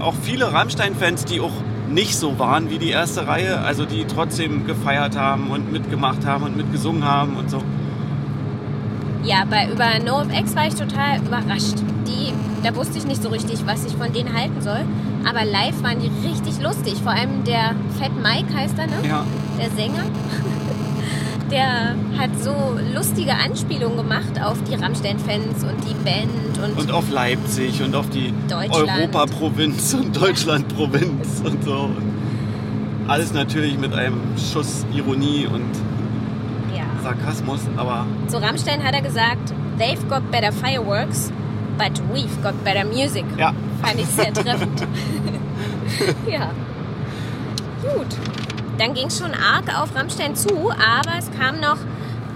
[0.00, 1.52] auch viele Rammstein-Fans, die auch
[1.88, 6.44] nicht so waren wie die erste Reihe, also die trotzdem gefeiert haben und mitgemacht haben
[6.44, 7.62] und mitgesungen haben und so.
[9.22, 11.78] Ja, bei, über NoFX war ich total überrascht.
[12.06, 12.32] Die,
[12.66, 14.80] da wusste ich nicht so richtig, was ich von denen halten soll.
[15.24, 16.94] Aber live waren die richtig lustig.
[17.00, 19.08] Vor allem der Fat Mike heißt er, ne?
[19.08, 19.24] Ja.
[19.58, 20.02] Der Sänger.
[21.48, 27.08] Der hat so lustige Anspielungen gemacht auf die Rammstein-Fans und die Band und, Und auf
[27.08, 28.34] Leipzig und auf die.
[28.50, 31.90] Europaprovinz und Deutschlandprovinz und so.
[33.06, 35.70] Alles natürlich mit einem Schuss Ironie und
[36.76, 36.82] ja.
[37.04, 41.30] Sarkasmus, aber Zu Rammstein hat er gesagt, they've got better fireworks,
[41.78, 43.24] but we've got better music.
[43.36, 44.86] ja, Fand ich sehr treffend.
[46.30, 46.50] ja.
[47.82, 48.06] Gut.
[48.78, 51.78] Dann ging es schon arg auf Rammstein zu, aber es kam noch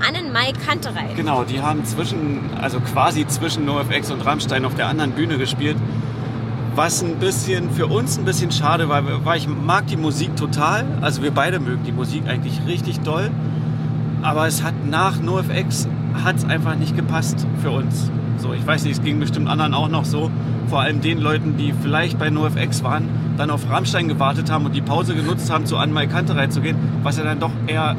[0.07, 1.13] Annenmai Kanterei.
[1.15, 5.77] genau, die haben zwischen, also quasi zwischen NoFX und Rammstein auf der anderen Bühne gespielt.
[6.75, 10.87] Was ein bisschen für uns ein bisschen schade war, weil ich mag die Musik total.
[11.03, 13.31] Also wir beide mögen die Musik eigentlich richtig doll.
[14.23, 15.89] Aber es hat nach NoFX
[16.25, 18.11] hat es einfach nicht gepasst für uns.
[18.41, 20.31] So, ich weiß nicht, es ging bestimmt anderen auch noch so.
[20.69, 24.75] Vor allem den Leuten, die vielleicht bei NoFX waren, dann auf Rammstein gewartet haben und
[24.75, 27.97] die Pause genutzt haben, zu Anmai Kanterei zu gehen, was ja dann doch eher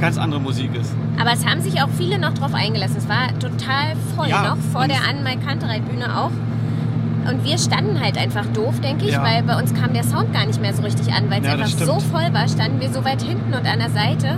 [0.00, 0.94] ganz andere Musik ist.
[1.20, 2.96] Aber es haben sich auch viele noch drauf eingelassen.
[2.98, 6.30] Es war total voll Ja, noch, vor der Annenmai Kanterei Bühne auch.
[7.30, 9.22] Und wir standen halt einfach doof, denke ich, Ja.
[9.22, 11.52] weil bei uns kam der Sound gar nicht mehr so richtig an, weil es Ja,
[11.54, 14.36] einfach so voll war, standen wir so weit hinten und an der Seite.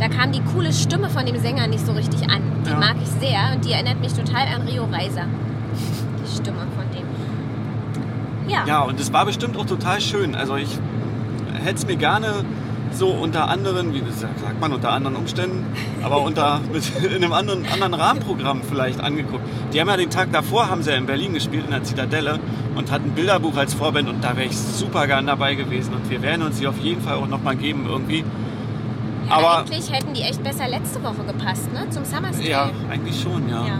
[0.00, 2.40] Da kam die coole Stimme von dem Sänger nicht so richtig an.
[2.64, 2.76] Die Ja.
[2.78, 5.26] mag ich sehr und die erinnert mich total an Rio Reiser.
[6.24, 7.06] Die Stimme von dem.
[8.50, 8.64] Ja.
[8.66, 10.34] Ja, und es war bestimmt auch total schön.
[10.34, 10.78] Also ich
[11.62, 12.44] hätte es mir gerne
[12.92, 15.66] so unter anderen, wie sagt man, unter anderen Umständen,
[16.02, 19.44] aber unter mit, in einem anderen, anderen Rahmenprogramm vielleicht angeguckt.
[19.74, 22.40] Die haben ja den Tag davor, haben sie ja in Berlin gespielt, in der Zitadelle
[22.74, 26.10] und hatten ein Bilderbuch als Vorband und da wäre ich super gern dabei gewesen und
[26.10, 28.24] wir werden uns die auf jeden Fall auch nochmal geben irgendwie.
[29.30, 31.88] Aber- eigentlich hätten die echt besser letzte Woche gepasst, ne?
[31.90, 32.30] Zum Summer.
[32.42, 33.66] Ja, eigentlich schon, ja.
[33.66, 33.78] Ja.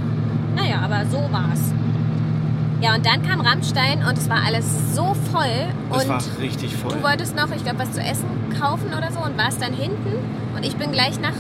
[0.57, 1.73] Naja, aber so war's.
[2.81, 5.45] Ja, und dann kam Rammstein und es war alles so voll.
[5.93, 6.93] Es und war richtig voll.
[6.95, 8.25] du wolltest noch, ich glaube, was zu essen
[8.59, 10.15] kaufen oder so und warst dann hinten.
[10.57, 11.35] Und ich bin gleich nach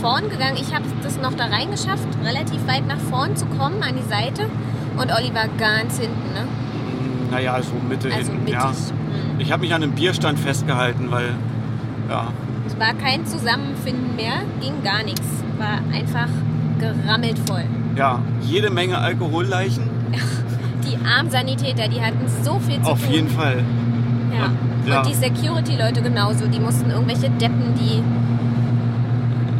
[0.00, 0.56] vorn gegangen.
[0.58, 4.48] Ich habe das noch da reingeschafft, relativ weit nach vorn zu kommen, an die Seite.
[4.96, 6.48] Und Olli war ganz hinten, ne?
[7.30, 8.54] Naja, so Mitte Also hinten, mittig.
[8.54, 8.68] ja.
[8.70, 9.40] Mhm.
[9.40, 11.34] Ich habe mich an einem Bierstand festgehalten, weil,
[12.08, 12.28] ja,
[12.78, 15.22] Es war kein Zusammenfinden mehr, ging gar nichts.
[15.58, 16.28] War einfach
[16.78, 17.64] gerammelt voll.
[17.96, 19.84] ja, jede Menge Alkoholleichen.
[20.84, 23.12] Die Armsanitäter, die hatten so viel zu Auf tun.
[23.12, 23.64] jeden Fall.
[24.36, 24.44] Ja.
[24.46, 25.00] Und- ja.
[25.00, 26.46] Und die Security-Leute genauso.
[26.46, 28.00] Die mussten irgendwelche Deppen, die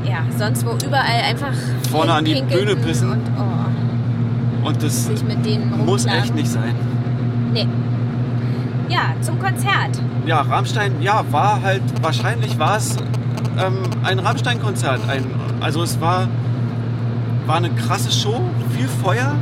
[0.09, 1.52] ja, sonst wo überall einfach
[1.90, 3.11] Vorne an die Bühne pissen.
[3.11, 6.74] Und, oh, Und das sich mit denen muss echt nicht sein.
[7.52, 7.66] Nee.
[8.88, 10.01] Ja, zum Konzert.
[10.27, 12.96] Ja, Rammstein, ja, war halt, wahrscheinlich war es
[13.59, 15.01] ähm, ein Rammstein-Konzert.
[15.09, 15.25] Ein,
[15.61, 16.29] also es war,
[17.46, 18.40] war eine krasse Show,
[18.77, 19.35] viel Feuer.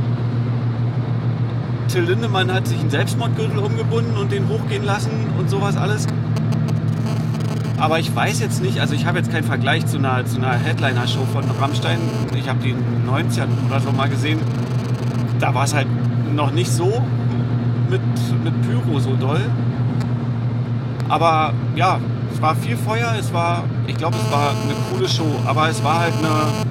[1.89, 6.07] Till Lindemann hat sich einen Selbstmordgürtel umgebunden und den hochgehen lassen und sowas alles.
[7.77, 10.55] Aber ich weiß jetzt nicht, also ich habe jetzt keinen Vergleich zu einer, zu einer
[10.55, 11.99] Headliner-Show von Rammstein.
[12.35, 14.39] Ich habe die in den 90ern oder so mal gesehen.
[15.39, 15.87] Da war es halt
[16.35, 17.05] noch nicht so
[17.95, 19.41] mit, mit Pyro so doll.
[21.09, 21.99] Aber ja,
[22.33, 25.83] es war viel Feuer, es war, ich glaube, es war eine coole Show, aber es
[25.85, 26.67] war halt eine.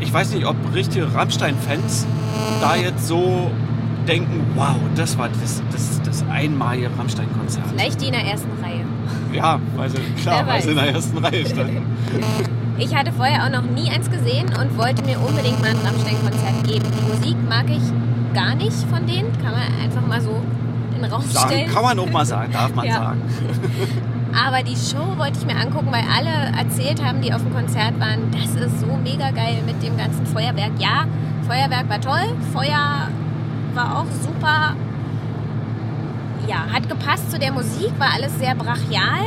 [0.00, 2.06] Ich weiß nicht, ob richtige Rammstein-Fans
[2.60, 3.50] da jetzt so
[4.08, 7.66] denken, wow, das war das, das, das einmalige Rammstein-Konzert.
[7.68, 8.84] Vielleicht die in der ersten Reihe.
[9.32, 11.82] Ja, weil sie, klar, weil sie in der ersten Reihe standen.
[12.78, 16.64] Ich hatte vorher auch noch nie eins gesehen und wollte mir unbedingt mal ein Rammstein-Konzert
[16.66, 16.84] geben.
[16.98, 17.82] Die Musik mag ich
[18.34, 19.32] gar nicht von denen.
[19.42, 20.40] Kann man einfach mal so
[20.94, 21.70] in den Raum Sagen stellen.
[21.72, 22.94] kann man auch mal sagen, darf man Ja.
[22.94, 23.22] sagen.
[24.46, 27.98] Aber die Show wollte ich mir angucken, weil alle erzählt haben, die auf dem Konzert
[28.00, 30.70] waren, das ist so mega geil mit dem ganzen Feuerwerk.
[30.78, 31.04] Ja,
[31.46, 33.08] Feuerwerk war toll, Feuer
[33.74, 34.74] war auch super.
[36.48, 39.26] Ja, hat gepasst zu der Musik, war alles sehr brachial.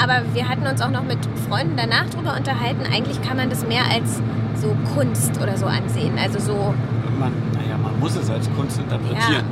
[0.00, 1.18] Aber wir hatten uns auch noch mit
[1.48, 2.82] Freunden danach drüber unterhalten.
[2.92, 4.22] Eigentlich kann man das mehr als
[4.54, 6.12] so Kunst oder so ansehen.
[6.22, 6.74] Also so,
[7.18, 7.32] Man,
[8.00, 9.44] muss es als Kunst interpretieren.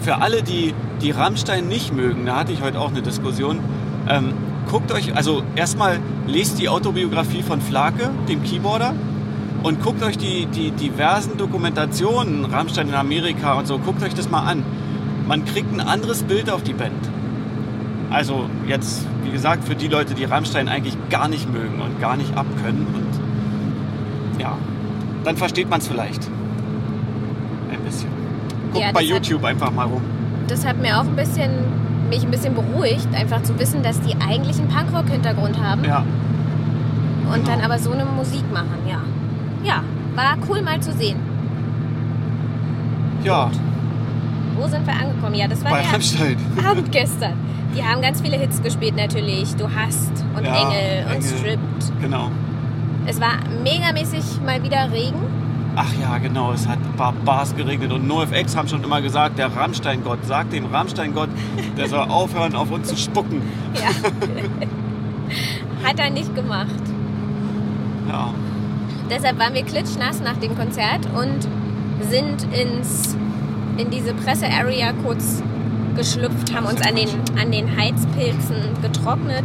[0.00, 3.60] Für alle, die, die Rammstein nicht mögen, da hatte ich heute auch eine Diskussion,
[4.08, 4.34] ähm,
[4.70, 8.94] guckt euch, also erstmal lest die Autobiografie von Flake, dem Keyboarder,
[9.62, 14.30] und guckt euch die, die diversen Dokumentationen, Rammstein in Amerika und so, guckt euch das
[14.30, 14.62] mal an.
[15.26, 17.08] Man kriegt ein anderes Bild auf die Band.
[18.10, 22.16] Also jetzt, wie gesagt, für die Leute, die Rammstein eigentlich gar nicht mögen und gar
[22.16, 24.58] nicht abkönnen und ja,
[25.24, 26.30] dann versteht man es vielleicht.
[28.74, 30.02] Guckt Ja, bei das hat- YouTube einfach mal rum.
[30.48, 31.50] das hat mir auch ein bisschen,
[32.10, 36.04] mich ein bisschen beruhigt, einfach zu wissen, dass die eigentlich einen Punkrock-Hintergrund haben Ja,
[37.32, 37.64] und dann genau.
[37.64, 38.98] aber so eine Musik machen, ja.
[39.64, 39.82] Ja,
[40.14, 41.16] war cool mal zu sehen.
[43.22, 43.50] ja,
[44.56, 45.34] Wo sind wir angekommen?
[45.34, 46.36] Ja, das war bei der Rammstein.
[46.68, 47.32] Abend gestern.
[47.76, 49.54] Die haben ganz viele Hits gespielt natürlich.
[49.56, 51.22] Du hast und Ja, Engel und Engel.
[51.38, 51.92] Stripped.
[52.00, 52.30] Genau.
[53.06, 53.32] Es war
[53.64, 55.18] megamäßig mal wieder Regen.
[55.76, 56.78] Ach ja, genau, es hat
[57.24, 61.30] Bars geregnet und NoFX haben schon immer gesagt, der Rammstein-Gott, sagt dem Rammstein-Gott,
[61.76, 63.42] der soll aufhören, auf uns zu spucken.
[63.74, 63.90] Ja.
[65.88, 66.68] Hat er nicht gemacht.
[68.08, 68.32] Ja,
[69.10, 71.46] Deshalb waren wir klitschnass nach dem Konzert und
[72.08, 73.16] sind ins,
[73.76, 75.42] in diese Presse-Area kurz
[75.94, 77.08] geschlüpft, haben uns an den,
[77.38, 79.44] an den Heizpilzen getrocknet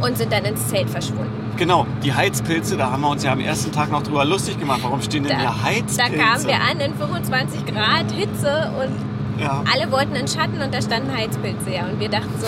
[0.00, 1.43] und sind dann ins Zelt verschwunden.
[1.56, 4.80] Genau, die Heizpilze, da haben wir uns ja am ersten Tag noch drüber lustig gemacht.
[4.82, 6.16] Warum stehen denn Da, hier da Heizpilze?
[6.16, 10.80] kamen wir an in 25 Grad Hitze und Ja, alle wollten in Schatten und da
[10.80, 11.86] standen Heizpilze ja.
[11.86, 12.46] Und wir dachten so,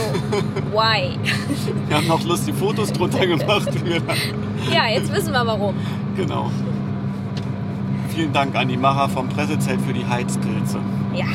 [0.72, 1.18] why?
[1.88, 3.68] wir haben noch lustige Fotos drunter gemacht.
[3.68, 5.74] da- Ja, jetzt wissen wir warum.
[6.16, 6.50] genau.
[8.14, 10.78] Vielen Dank an die Macher vom Pressezelt für die Heizpilze.
[11.14, 11.26] Ja.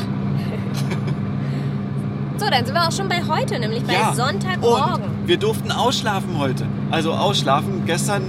[2.51, 5.03] Dann sind wir auch schon bei heute, nämlich bei Ja, Sonntagmorgen.
[5.05, 6.67] Und wir durften ausschlafen heute.
[6.91, 7.83] Also ausschlafen.
[7.85, 8.23] Gestern,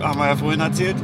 [0.00, 0.96] haben wir ja vorhin erzählt,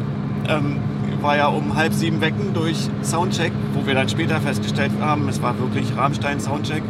[0.48, 0.78] ähm,
[1.20, 5.42] war ja um halb sieben wecken durch Soundcheck, wo wir dann später festgestellt haben, es
[5.42, 6.82] war wirklich Rammstein Soundcheck,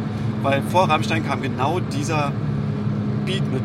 [0.42, 2.32] weil vor Rammstein kam genau dieser
[3.24, 3.62] Beat mit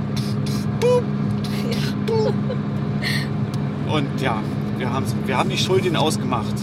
[3.87, 4.37] und ja,
[4.77, 4.89] wir,
[5.25, 6.53] wir haben die Schuld ihnen ausgemacht.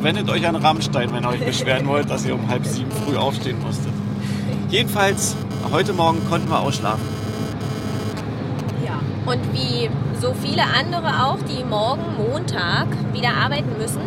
[0.00, 3.16] Wendet euch an Rammstein, wenn ihr euch beschweren wollt, dass ihr um halb sieben früh
[3.16, 3.91] aufstehen musstet.
[4.72, 5.36] Jedenfalls,
[5.70, 7.04] heute Morgen konnten wir ausschlafen.
[8.82, 8.98] Ja.
[9.30, 14.00] Und wie so viele andere auch, die morgen Montag wieder arbeiten müssen,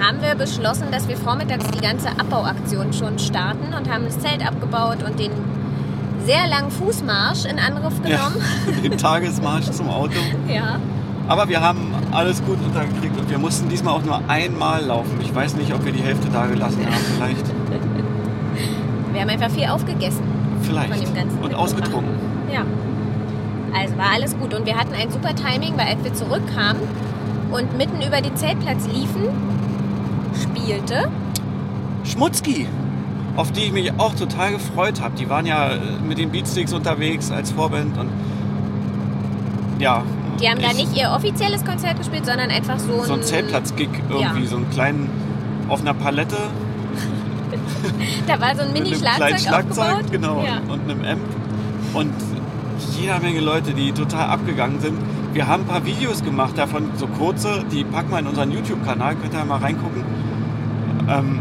[0.00, 4.46] haben wir beschlossen, dass wir vormittags die ganze Abbauaktion schon starten und haben das Zelt
[4.46, 5.32] abgebaut und den
[6.24, 8.44] sehr langen Fußmarsch in Angriff Ja, genommen.
[8.84, 10.14] den Tagesmarsch zum Auto.
[10.48, 10.78] Ja.
[11.26, 15.18] Aber wir haben alles gut untergekriegt und wir mussten diesmal auch nur einmal laufen.
[15.20, 17.04] Ich weiß nicht, ob wir die Hälfte da gelassen haben.
[17.16, 17.53] Vielleicht.
[19.24, 20.22] Wir haben einfach viel aufgegessen.
[20.62, 20.92] Vielleicht.
[20.94, 22.12] Von dem ganzen und ausgetrunken.
[22.52, 22.60] Ja.
[23.74, 24.52] Also war alles gut.
[24.54, 26.82] Und wir hatten ein super Timing, weil als wir zurückkamen
[27.50, 29.22] und mitten über den Zeltplatz liefen,
[30.40, 31.08] spielte
[32.04, 32.66] Schmutzki,
[33.36, 35.14] auf die ich mich auch total gefreut habe.
[35.18, 38.08] Die waren ja äh, mit den Beatsticks unterwegs als Vorband und
[39.78, 40.02] ja.
[40.40, 43.22] Die haben da ich- nicht ihr offizielles Konzert gespielt, sondern einfach so ein, so ein
[43.22, 44.46] Zeltplatz-Gig irgendwie, Ja.
[44.48, 45.08] so einen kleinen
[45.68, 46.36] auf einer Palette
[48.26, 50.60] Da war so ein Mini-Schlagzeug Schlagzeug, genau, Ja.
[50.72, 51.20] und einem Amp
[51.94, 52.12] und
[52.98, 54.98] jeder Menge Leute, die total abgegangen sind.
[55.32, 59.16] Wir haben ein paar Videos gemacht davon, so kurze, die packen wir in unseren YouTube-Kanal,
[59.16, 60.02] könnt ihr mal reingucken.
[61.08, 61.40] Ähm,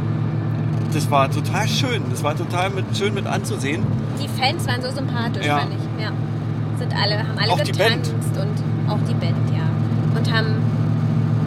[0.93, 3.83] das war total schön, das war total mit, schön mit anzusehen.
[4.21, 5.59] Die Fans waren so sympathisch, Ja.
[5.59, 6.03] fand ich.
[6.03, 6.11] Ja.
[6.77, 8.03] Sind alle, haben alle Auch die Band.
[8.03, 10.17] getanzt und auch die Band, ja.
[10.17, 10.55] Und haben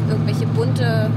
[0.09, 1.11] irgendwelche bunte,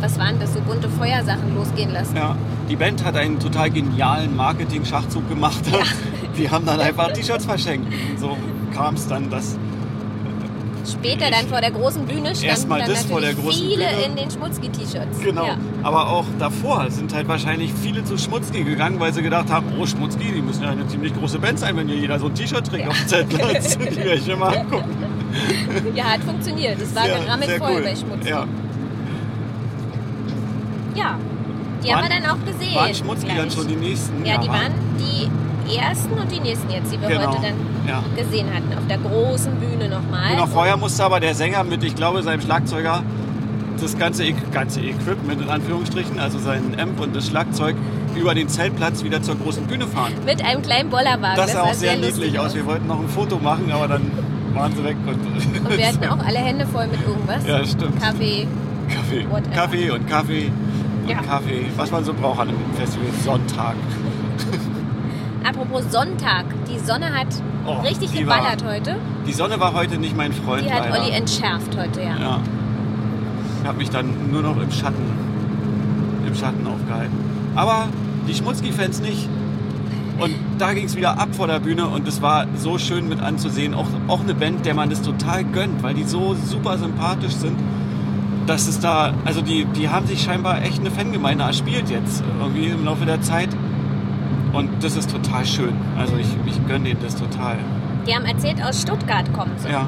[0.00, 2.16] was waren das, so bunte Feuersachen losgehen lassen.
[2.16, 2.36] Ja,
[2.68, 5.62] die Band hat einen total genialen Marketing-Schachzug gemacht.
[6.38, 7.92] Die haben dann einfach T-Shirts verschenkt.
[8.10, 8.36] Und so
[8.74, 9.58] kam es dann, dass
[10.90, 14.04] Später dann vor der großen Bühne standen Erstmal dann das vor der großen viele Bühne.
[14.06, 15.20] in den Schmutzki-T-Shirts.
[15.22, 15.44] Genau.
[15.46, 15.56] Ja.
[15.82, 19.84] Aber auch davor sind halt wahrscheinlich viele zu Schmutzki gegangen, weil sie gedacht haben, oh
[19.84, 22.66] Schmutzki, die müssen ja eine ziemlich große Band sein, wenn hier jeder so ein T-Shirt
[22.66, 22.88] trägt Ja.
[22.90, 23.76] auf dem Zeltplatz.
[23.78, 24.96] die werde ich mir mal angucken.
[25.94, 26.80] ja, hat funktioniert.
[26.80, 27.82] Es war Sehr- gerammelt sehr voll cool.
[27.82, 28.30] bei Schmutzki.
[28.30, 28.46] Ja.
[30.98, 31.16] Ja.
[31.82, 32.74] Die Waren- haben wir dann auch gesehen.
[32.74, 34.24] Waren Schmutzki dann schon die nächsten?
[34.26, 37.28] Ja, die waren die ersten und die nächsten jetzt, die wir Genau.
[37.28, 37.54] heute dann
[37.86, 38.02] Ja.
[38.16, 38.76] gesehen hatten.
[38.76, 40.30] Auf der großen Bühne nochmal.
[40.30, 43.02] Genau, vorher musste aber der Sänger mit, ich glaube, seinem Schlagzeuger
[43.80, 47.76] das ganze, E- ganze Equipment in Anführungsstrichen, also sein Amp und das Schlagzeug,
[48.16, 50.12] über den Zeltplatz wieder zur großen Bühne fahren.
[50.26, 51.36] Mit einem kleinen Bollerwagen.
[51.36, 52.54] Das sah auch sehr lustig niedlich aus.
[52.56, 54.10] Wir wollten noch ein Foto machen, aber dann
[54.54, 54.96] waren sie weg.
[55.06, 55.14] Und,
[55.70, 57.46] Und wir hatten auch alle Hände voll mit irgendwas.
[57.46, 58.02] Ja, stimmt.
[58.02, 58.48] Kaffee,
[58.88, 59.26] Kaffee.
[59.30, 59.54] Whatever.
[59.54, 60.50] Kaffee und Kaffee
[61.08, 61.22] und Ja.
[61.22, 61.66] Kaffee.
[61.76, 63.06] Was man so braucht an einem Festival.
[63.24, 63.74] Sonntag.
[65.44, 67.28] Apropos Sonntag, die Sonne hat
[67.66, 68.96] Oh, richtig geballert heute.
[69.26, 70.64] Die Sonne war heute nicht mein Freund.
[70.64, 71.02] Die hat leider.
[71.04, 72.16] Olli entschärft heute, ja.
[72.18, 72.40] Ja.
[73.62, 75.02] Ich habe mich dann nur noch im Schatten,
[76.26, 77.14] im Schatten aufgehalten.
[77.54, 77.88] Aber
[78.26, 79.28] die Schmutzki-Fans nicht.
[80.18, 83.20] Und da ging es wieder ab vor der Bühne und es war so schön mit
[83.20, 83.74] anzusehen.
[83.74, 87.56] Auch, auch eine Band, der man das total gönnt, weil die so super sympathisch sind,
[88.48, 92.66] dass es da, also die, die haben sich scheinbar echt eine Fangemeinde erspielt jetzt, irgendwie
[92.66, 93.50] im Laufe der Zeit.
[94.52, 95.74] Und das ist total schön.
[95.98, 97.58] Also ich, ich gönne denen das total.
[98.06, 99.68] Die haben erzählt, aus Stuttgart kommen sie.
[99.68, 99.86] Ja.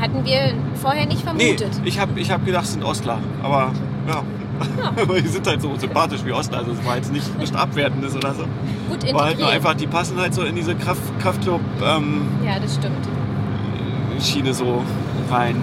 [0.00, 1.80] Hatten wir vorher nicht Nee, vermutet.
[1.84, 3.18] ich habe ich hab gedacht, es sind Ostler.
[3.42, 3.72] Aber
[4.08, 4.22] ja.
[5.02, 6.58] Aber die sind halt so sympathisch wie Ostler.
[6.58, 8.44] Also es war jetzt nicht, nicht abwertendes oder so.
[8.88, 12.74] Gut War halt nur einfach, die passen halt so in diese Kraft, Kraftclub-Schiene Ja, das
[12.74, 14.54] stimmt.
[14.54, 14.82] so
[15.30, 15.56] rein.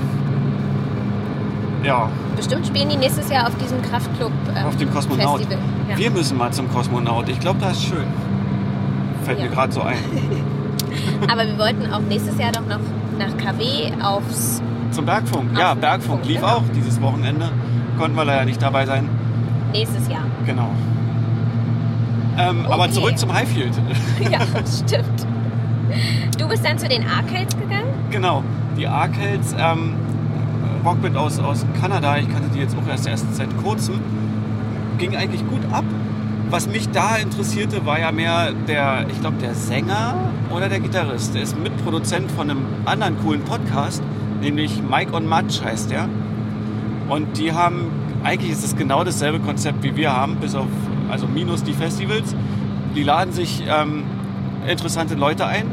[1.86, 5.38] Ja, Bestimmt spielen die nächstes Jahr auf diesem Kraftclub ähm, auf dem Kosmonaut.
[5.40, 5.58] Festival.
[5.90, 5.98] Ja.
[5.98, 7.30] Wir müssen mal zum Kosmonaut.
[7.30, 8.08] Ich glaube, das ist schön.
[9.24, 9.46] Fällt Ja.
[9.46, 9.98] mir gerade so ein.
[11.32, 12.80] Aber wir wollten auch nächstes Jahr doch noch
[13.20, 14.62] nach KW aufs.
[14.92, 15.52] Zum Bergfunk.
[15.54, 16.54] Auf Ja, Bergfunk Bergfunk, lief genau.
[16.54, 17.50] auch dieses Wochenende.
[17.98, 19.08] Konnten wir leider nicht dabei sein.
[19.72, 20.24] Nächstes Jahr.
[20.46, 20.70] Genau.
[22.38, 22.92] Ähm, Aber Okay.
[22.92, 23.74] zurück zum Highfield.
[24.32, 25.26] ja, stimmt.
[26.38, 27.94] Du bist dann zu den Arcades gegangen?
[28.12, 28.44] Genau,
[28.78, 29.94] die Arcades, ähm,
[30.86, 33.96] Rockband aus, aus Kanada, ich kannte die jetzt auch erst, erst seit kurzem,
[35.00, 35.84] ging eigentlich gut ab.
[36.52, 40.16] Was mich da interessierte, war ja mehr der, ich glaube, der Sänger
[40.52, 41.34] oder der Gitarrist.
[41.34, 44.04] Der ist Mitproduzent von einem anderen coolen Podcast,
[44.42, 46.08] nämlich Mike on Match heißt der.
[47.10, 47.88] Und die haben,
[48.24, 50.68] eigentlich ist es genau dasselbe Konzept wie wir haben, bis auf,
[51.10, 52.36] also minus die Festivals.
[52.96, 54.04] Die laden sich ähm,
[54.68, 55.66] interessante Leute ein,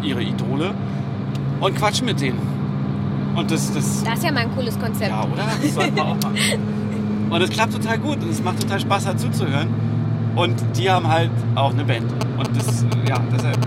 [0.00, 0.74] ihre Idole,
[1.60, 2.57] und quatschen mit denen.
[3.38, 5.10] Und das, das, Das ist ja mal ein cooles Konzept.
[5.10, 5.44] ja, oder?
[5.62, 6.36] Das sollten wir auch machen.
[7.30, 9.68] Und es klappt total gut und es macht total Spaß dazu zu hören.
[10.34, 12.10] Und die haben halt auch eine Band.
[12.12, 13.58] Und das, ja, deshalb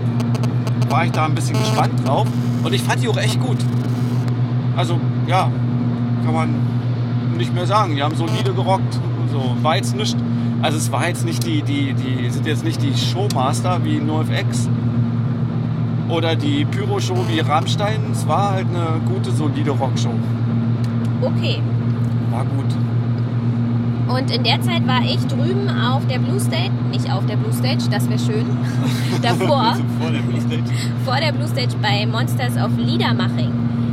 [0.90, 2.26] war ich da ein bisschen gespannt drauf.
[2.62, 3.58] Und ich fand die auch echt gut.
[4.76, 5.50] Also, ja,
[6.24, 6.54] kann man
[7.36, 7.94] nicht mehr sagen.
[7.96, 8.98] Die haben solide gerockt.
[9.32, 10.16] So, war jetzt nicht,
[10.60, 14.68] also es war jetzt nicht die, die, die sind jetzt nicht die Showmaster wie NoFX
[16.12, 18.00] oder die Pyro-Show wie Rammstein.
[18.12, 20.12] Es war halt eine gute, solide Rockshow.
[21.22, 21.60] Okay.
[22.30, 22.66] War gut.
[24.16, 27.52] Und in der Zeit war ich drüben auf der Blue Stage, nicht auf der Blue
[27.52, 28.44] Stage, das wäre schön,
[29.22, 30.62] davor, Vor der Blue Stage.
[31.04, 33.52] vor der Blue Stage bei Monsters of Liedermaching.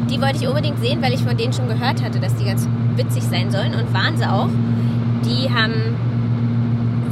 [0.09, 2.67] Die wollte ich unbedingt sehen, weil ich von denen schon gehört hatte, dass die ganz
[2.95, 4.49] witzig sein sollen und waren sie auch.
[5.23, 5.95] Die haben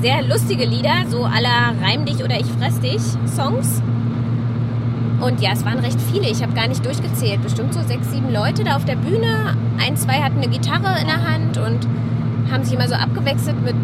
[0.01, 3.82] sehr lustige Lieder, so aller Reim dich oder ich fress dich Songs.
[5.20, 6.30] Und ja, es waren recht viele.
[6.30, 7.41] Ich habe gar nicht durchgezählt.
[7.41, 9.55] Bestimmt so sechs, sieben Leute da auf der Bühne.
[9.84, 11.88] Ein, zwei hatten eine Gitarre in der Hand und
[12.51, 13.76] haben sich immer so abgewechselt mit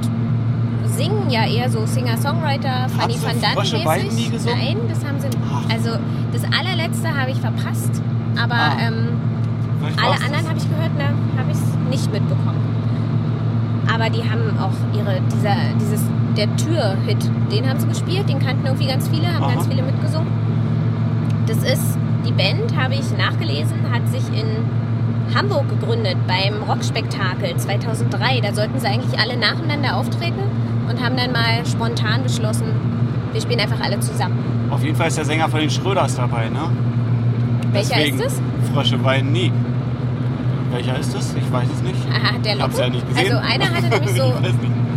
[0.96, 1.30] Singen.
[1.30, 4.58] Ja, eher so Singer-Songwriter, Fanny van Dunn Frösche Weiden nie gesungen?
[4.60, 5.28] Nein, das haben sie.
[5.74, 5.98] Also
[6.32, 8.02] das allerletzte habe ich verpasst.
[8.42, 8.78] Aber Ah.
[8.80, 9.08] ähm,
[10.02, 11.06] alle anderen habe ich gehört, ne,
[11.38, 12.62] habe ich es nicht mitbekommen.
[13.94, 16.02] Aber die haben auch ihre, dieser, dieses,
[16.38, 19.54] der Tür-Hit, den haben sie gespielt, den kannten irgendwie ganz viele, haben Aha.
[19.56, 20.28] ganz viele mitgesungen.
[21.48, 28.40] Das ist, die Band, habe ich nachgelesen, hat sich in Hamburg gegründet beim Rockspektakel 2003.
[28.42, 30.40] Da sollten sie eigentlich alle nacheinander auftreten
[30.90, 32.66] und haben dann mal spontan beschlossen,
[33.32, 34.38] wir spielen einfach alle zusammen.
[34.70, 36.60] Auf jeden Fall ist der Sänger von den Schröders dabei, ne?
[37.72, 38.42] Welcher Deswegen ist es?
[38.74, 39.52] Frösche weinen nie.
[40.72, 41.36] Welcher ist es?
[41.36, 42.00] Ich weiß es nicht.
[42.12, 42.94] Aha, hat der Ich hab's Locken?
[42.94, 43.36] ja nicht gesehen.
[43.36, 44.34] Also einer hatte nämlich so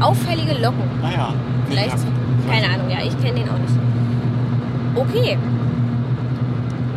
[0.05, 0.83] auffällige Locken.
[1.03, 1.29] Naja.
[1.69, 2.53] Vielleicht, Ja.
[2.53, 3.75] keine Ahnung, ja, ich kenne den auch nicht.
[4.95, 5.39] Okay.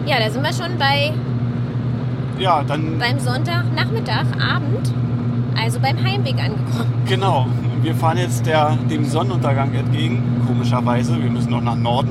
[0.05, 1.11] Ja, da sind wir schon bei,
[2.39, 4.93] Ja, dann beim Sonntagnachmittag, Abend,
[5.61, 6.93] also beim Heimweg angekommen.
[7.07, 7.47] genau.
[7.81, 11.21] Wir fahren jetzt der, dem Sonnenuntergang entgegen, komischerweise.
[11.21, 12.09] Wir müssen noch nach Norden.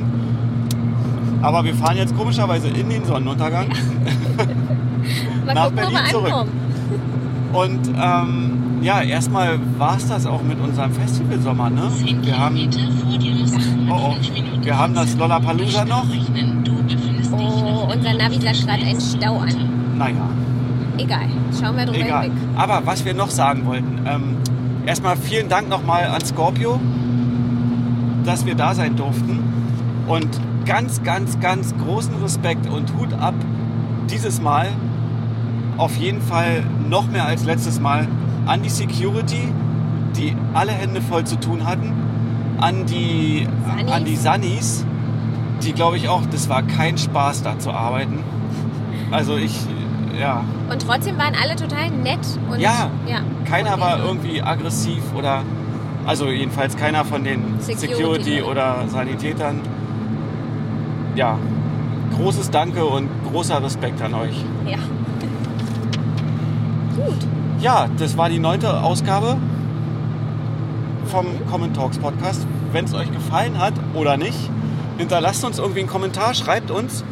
[1.43, 3.67] Aber wir fahren jetzt komischerweise in den Sonnenuntergang.
[5.47, 6.33] Mal Nach gucken, Berlin wir zurück.
[6.33, 6.51] ankommen.
[7.53, 11.69] Und ähm, ja, erstmal war es das auch mit unserem Festivalsommer.
[11.69, 11.83] Ne?
[12.23, 12.57] Wir haben,
[13.91, 14.15] oh, oh,
[14.63, 16.07] wir haben das Lollapalooza noch.
[17.99, 19.97] Unser Navi gerade einen Stau an.
[19.99, 20.29] Naja,
[20.99, 21.27] Egal,
[21.59, 22.25] schauen wir drüber egal.
[22.25, 22.43] hinweg.
[22.57, 24.37] Aber was wir noch sagen wollten, ähm,
[24.85, 26.81] erstmal vielen Dank nochmal an Scorpio,
[28.25, 29.39] dass wir da sein durften.
[30.09, 30.29] Und
[30.65, 33.35] ganz, ganz, ganz großen Respekt und Hut ab
[34.11, 34.69] dieses Mal,
[35.77, 38.09] auf jeden Fall noch mehr als letztes Mal,
[38.47, 39.53] an die Security,
[40.17, 41.93] die alle Hände voll zu tun hatten,
[42.61, 43.93] an die, Sunnies.
[43.93, 44.87] an die Sunnies,
[45.63, 48.21] die glaube ich auch, das war kein Spaß da zu arbeiten.
[49.11, 49.55] Also ich,
[50.21, 52.21] ja, Und trotzdem waren alle total nett.
[52.51, 52.91] Und, Ja.
[53.07, 55.43] ja keiner Und war irgendwie aggressiv oder,
[56.07, 57.87] also jedenfalls keiner von den Security.
[57.87, 59.61] Security, oder Sanitätern.
[61.15, 61.39] Ja,
[62.17, 64.45] großes Danke und großer Respekt an euch.
[64.67, 64.79] Ja.
[66.97, 67.17] Gut.
[67.61, 69.37] Ja, das war die neunte Ausgabe
[71.07, 72.47] vom Common Talks Podcast.
[72.73, 74.51] Wenn es euch gefallen hat oder nicht,
[74.99, 77.05] hinterlasst uns irgendwie einen Kommentar, schreibt uns,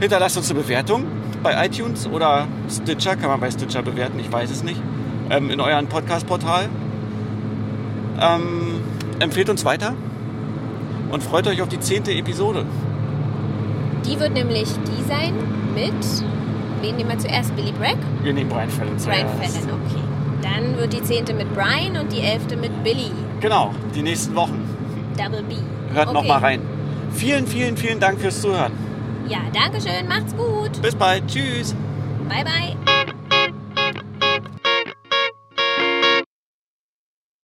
[0.00, 1.04] hinterlasst uns eine Bewertung
[1.42, 4.80] bei iTunes oder Stitcher, kann man bei Stitcher bewerten, ich weiß es nicht,
[5.30, 6.68] ähm, in euren Podcast-Portal.
[8.20, 8.80] Ähm,
[9.20, 9.94] empfehlt uns weiter
[11.10, 12.64] und freut euch auf die zehnte Episode.
[14.06, 15.34] Die wird nämlich die sein
[15.74, 15.92] mit.
[16.80, 17.54] Wen nehmen wir zuerst?
[17.54, 17.98] Billy Bragg?
[18.22, 19.58] Wir nehmen Brian Fallon Brian zuerst.
[19.58, 20.00] Fallon, okay.
[20.42, 23.10] Dann wird die zehnte mit Brian und die elfte mit Billy.
[23.40, 24.60] Genau, die nächsten Wochen.
[25.16, 25.54] Double B.
[25.94, 26.26] Hört Okay.
[26.28, 26.60] mal rein.
[27.14, 28.72] Vielen, vielen, vielen Dank fürs Zuhören.
[29.28, 30.08] Ja, danke schön.
[30.08, 30.82] Macht's gut.
[30.82, 31.26] Bis bald.
[31.26, 31.74] Tschüss.
[32.28, 32.76] Bye, bye.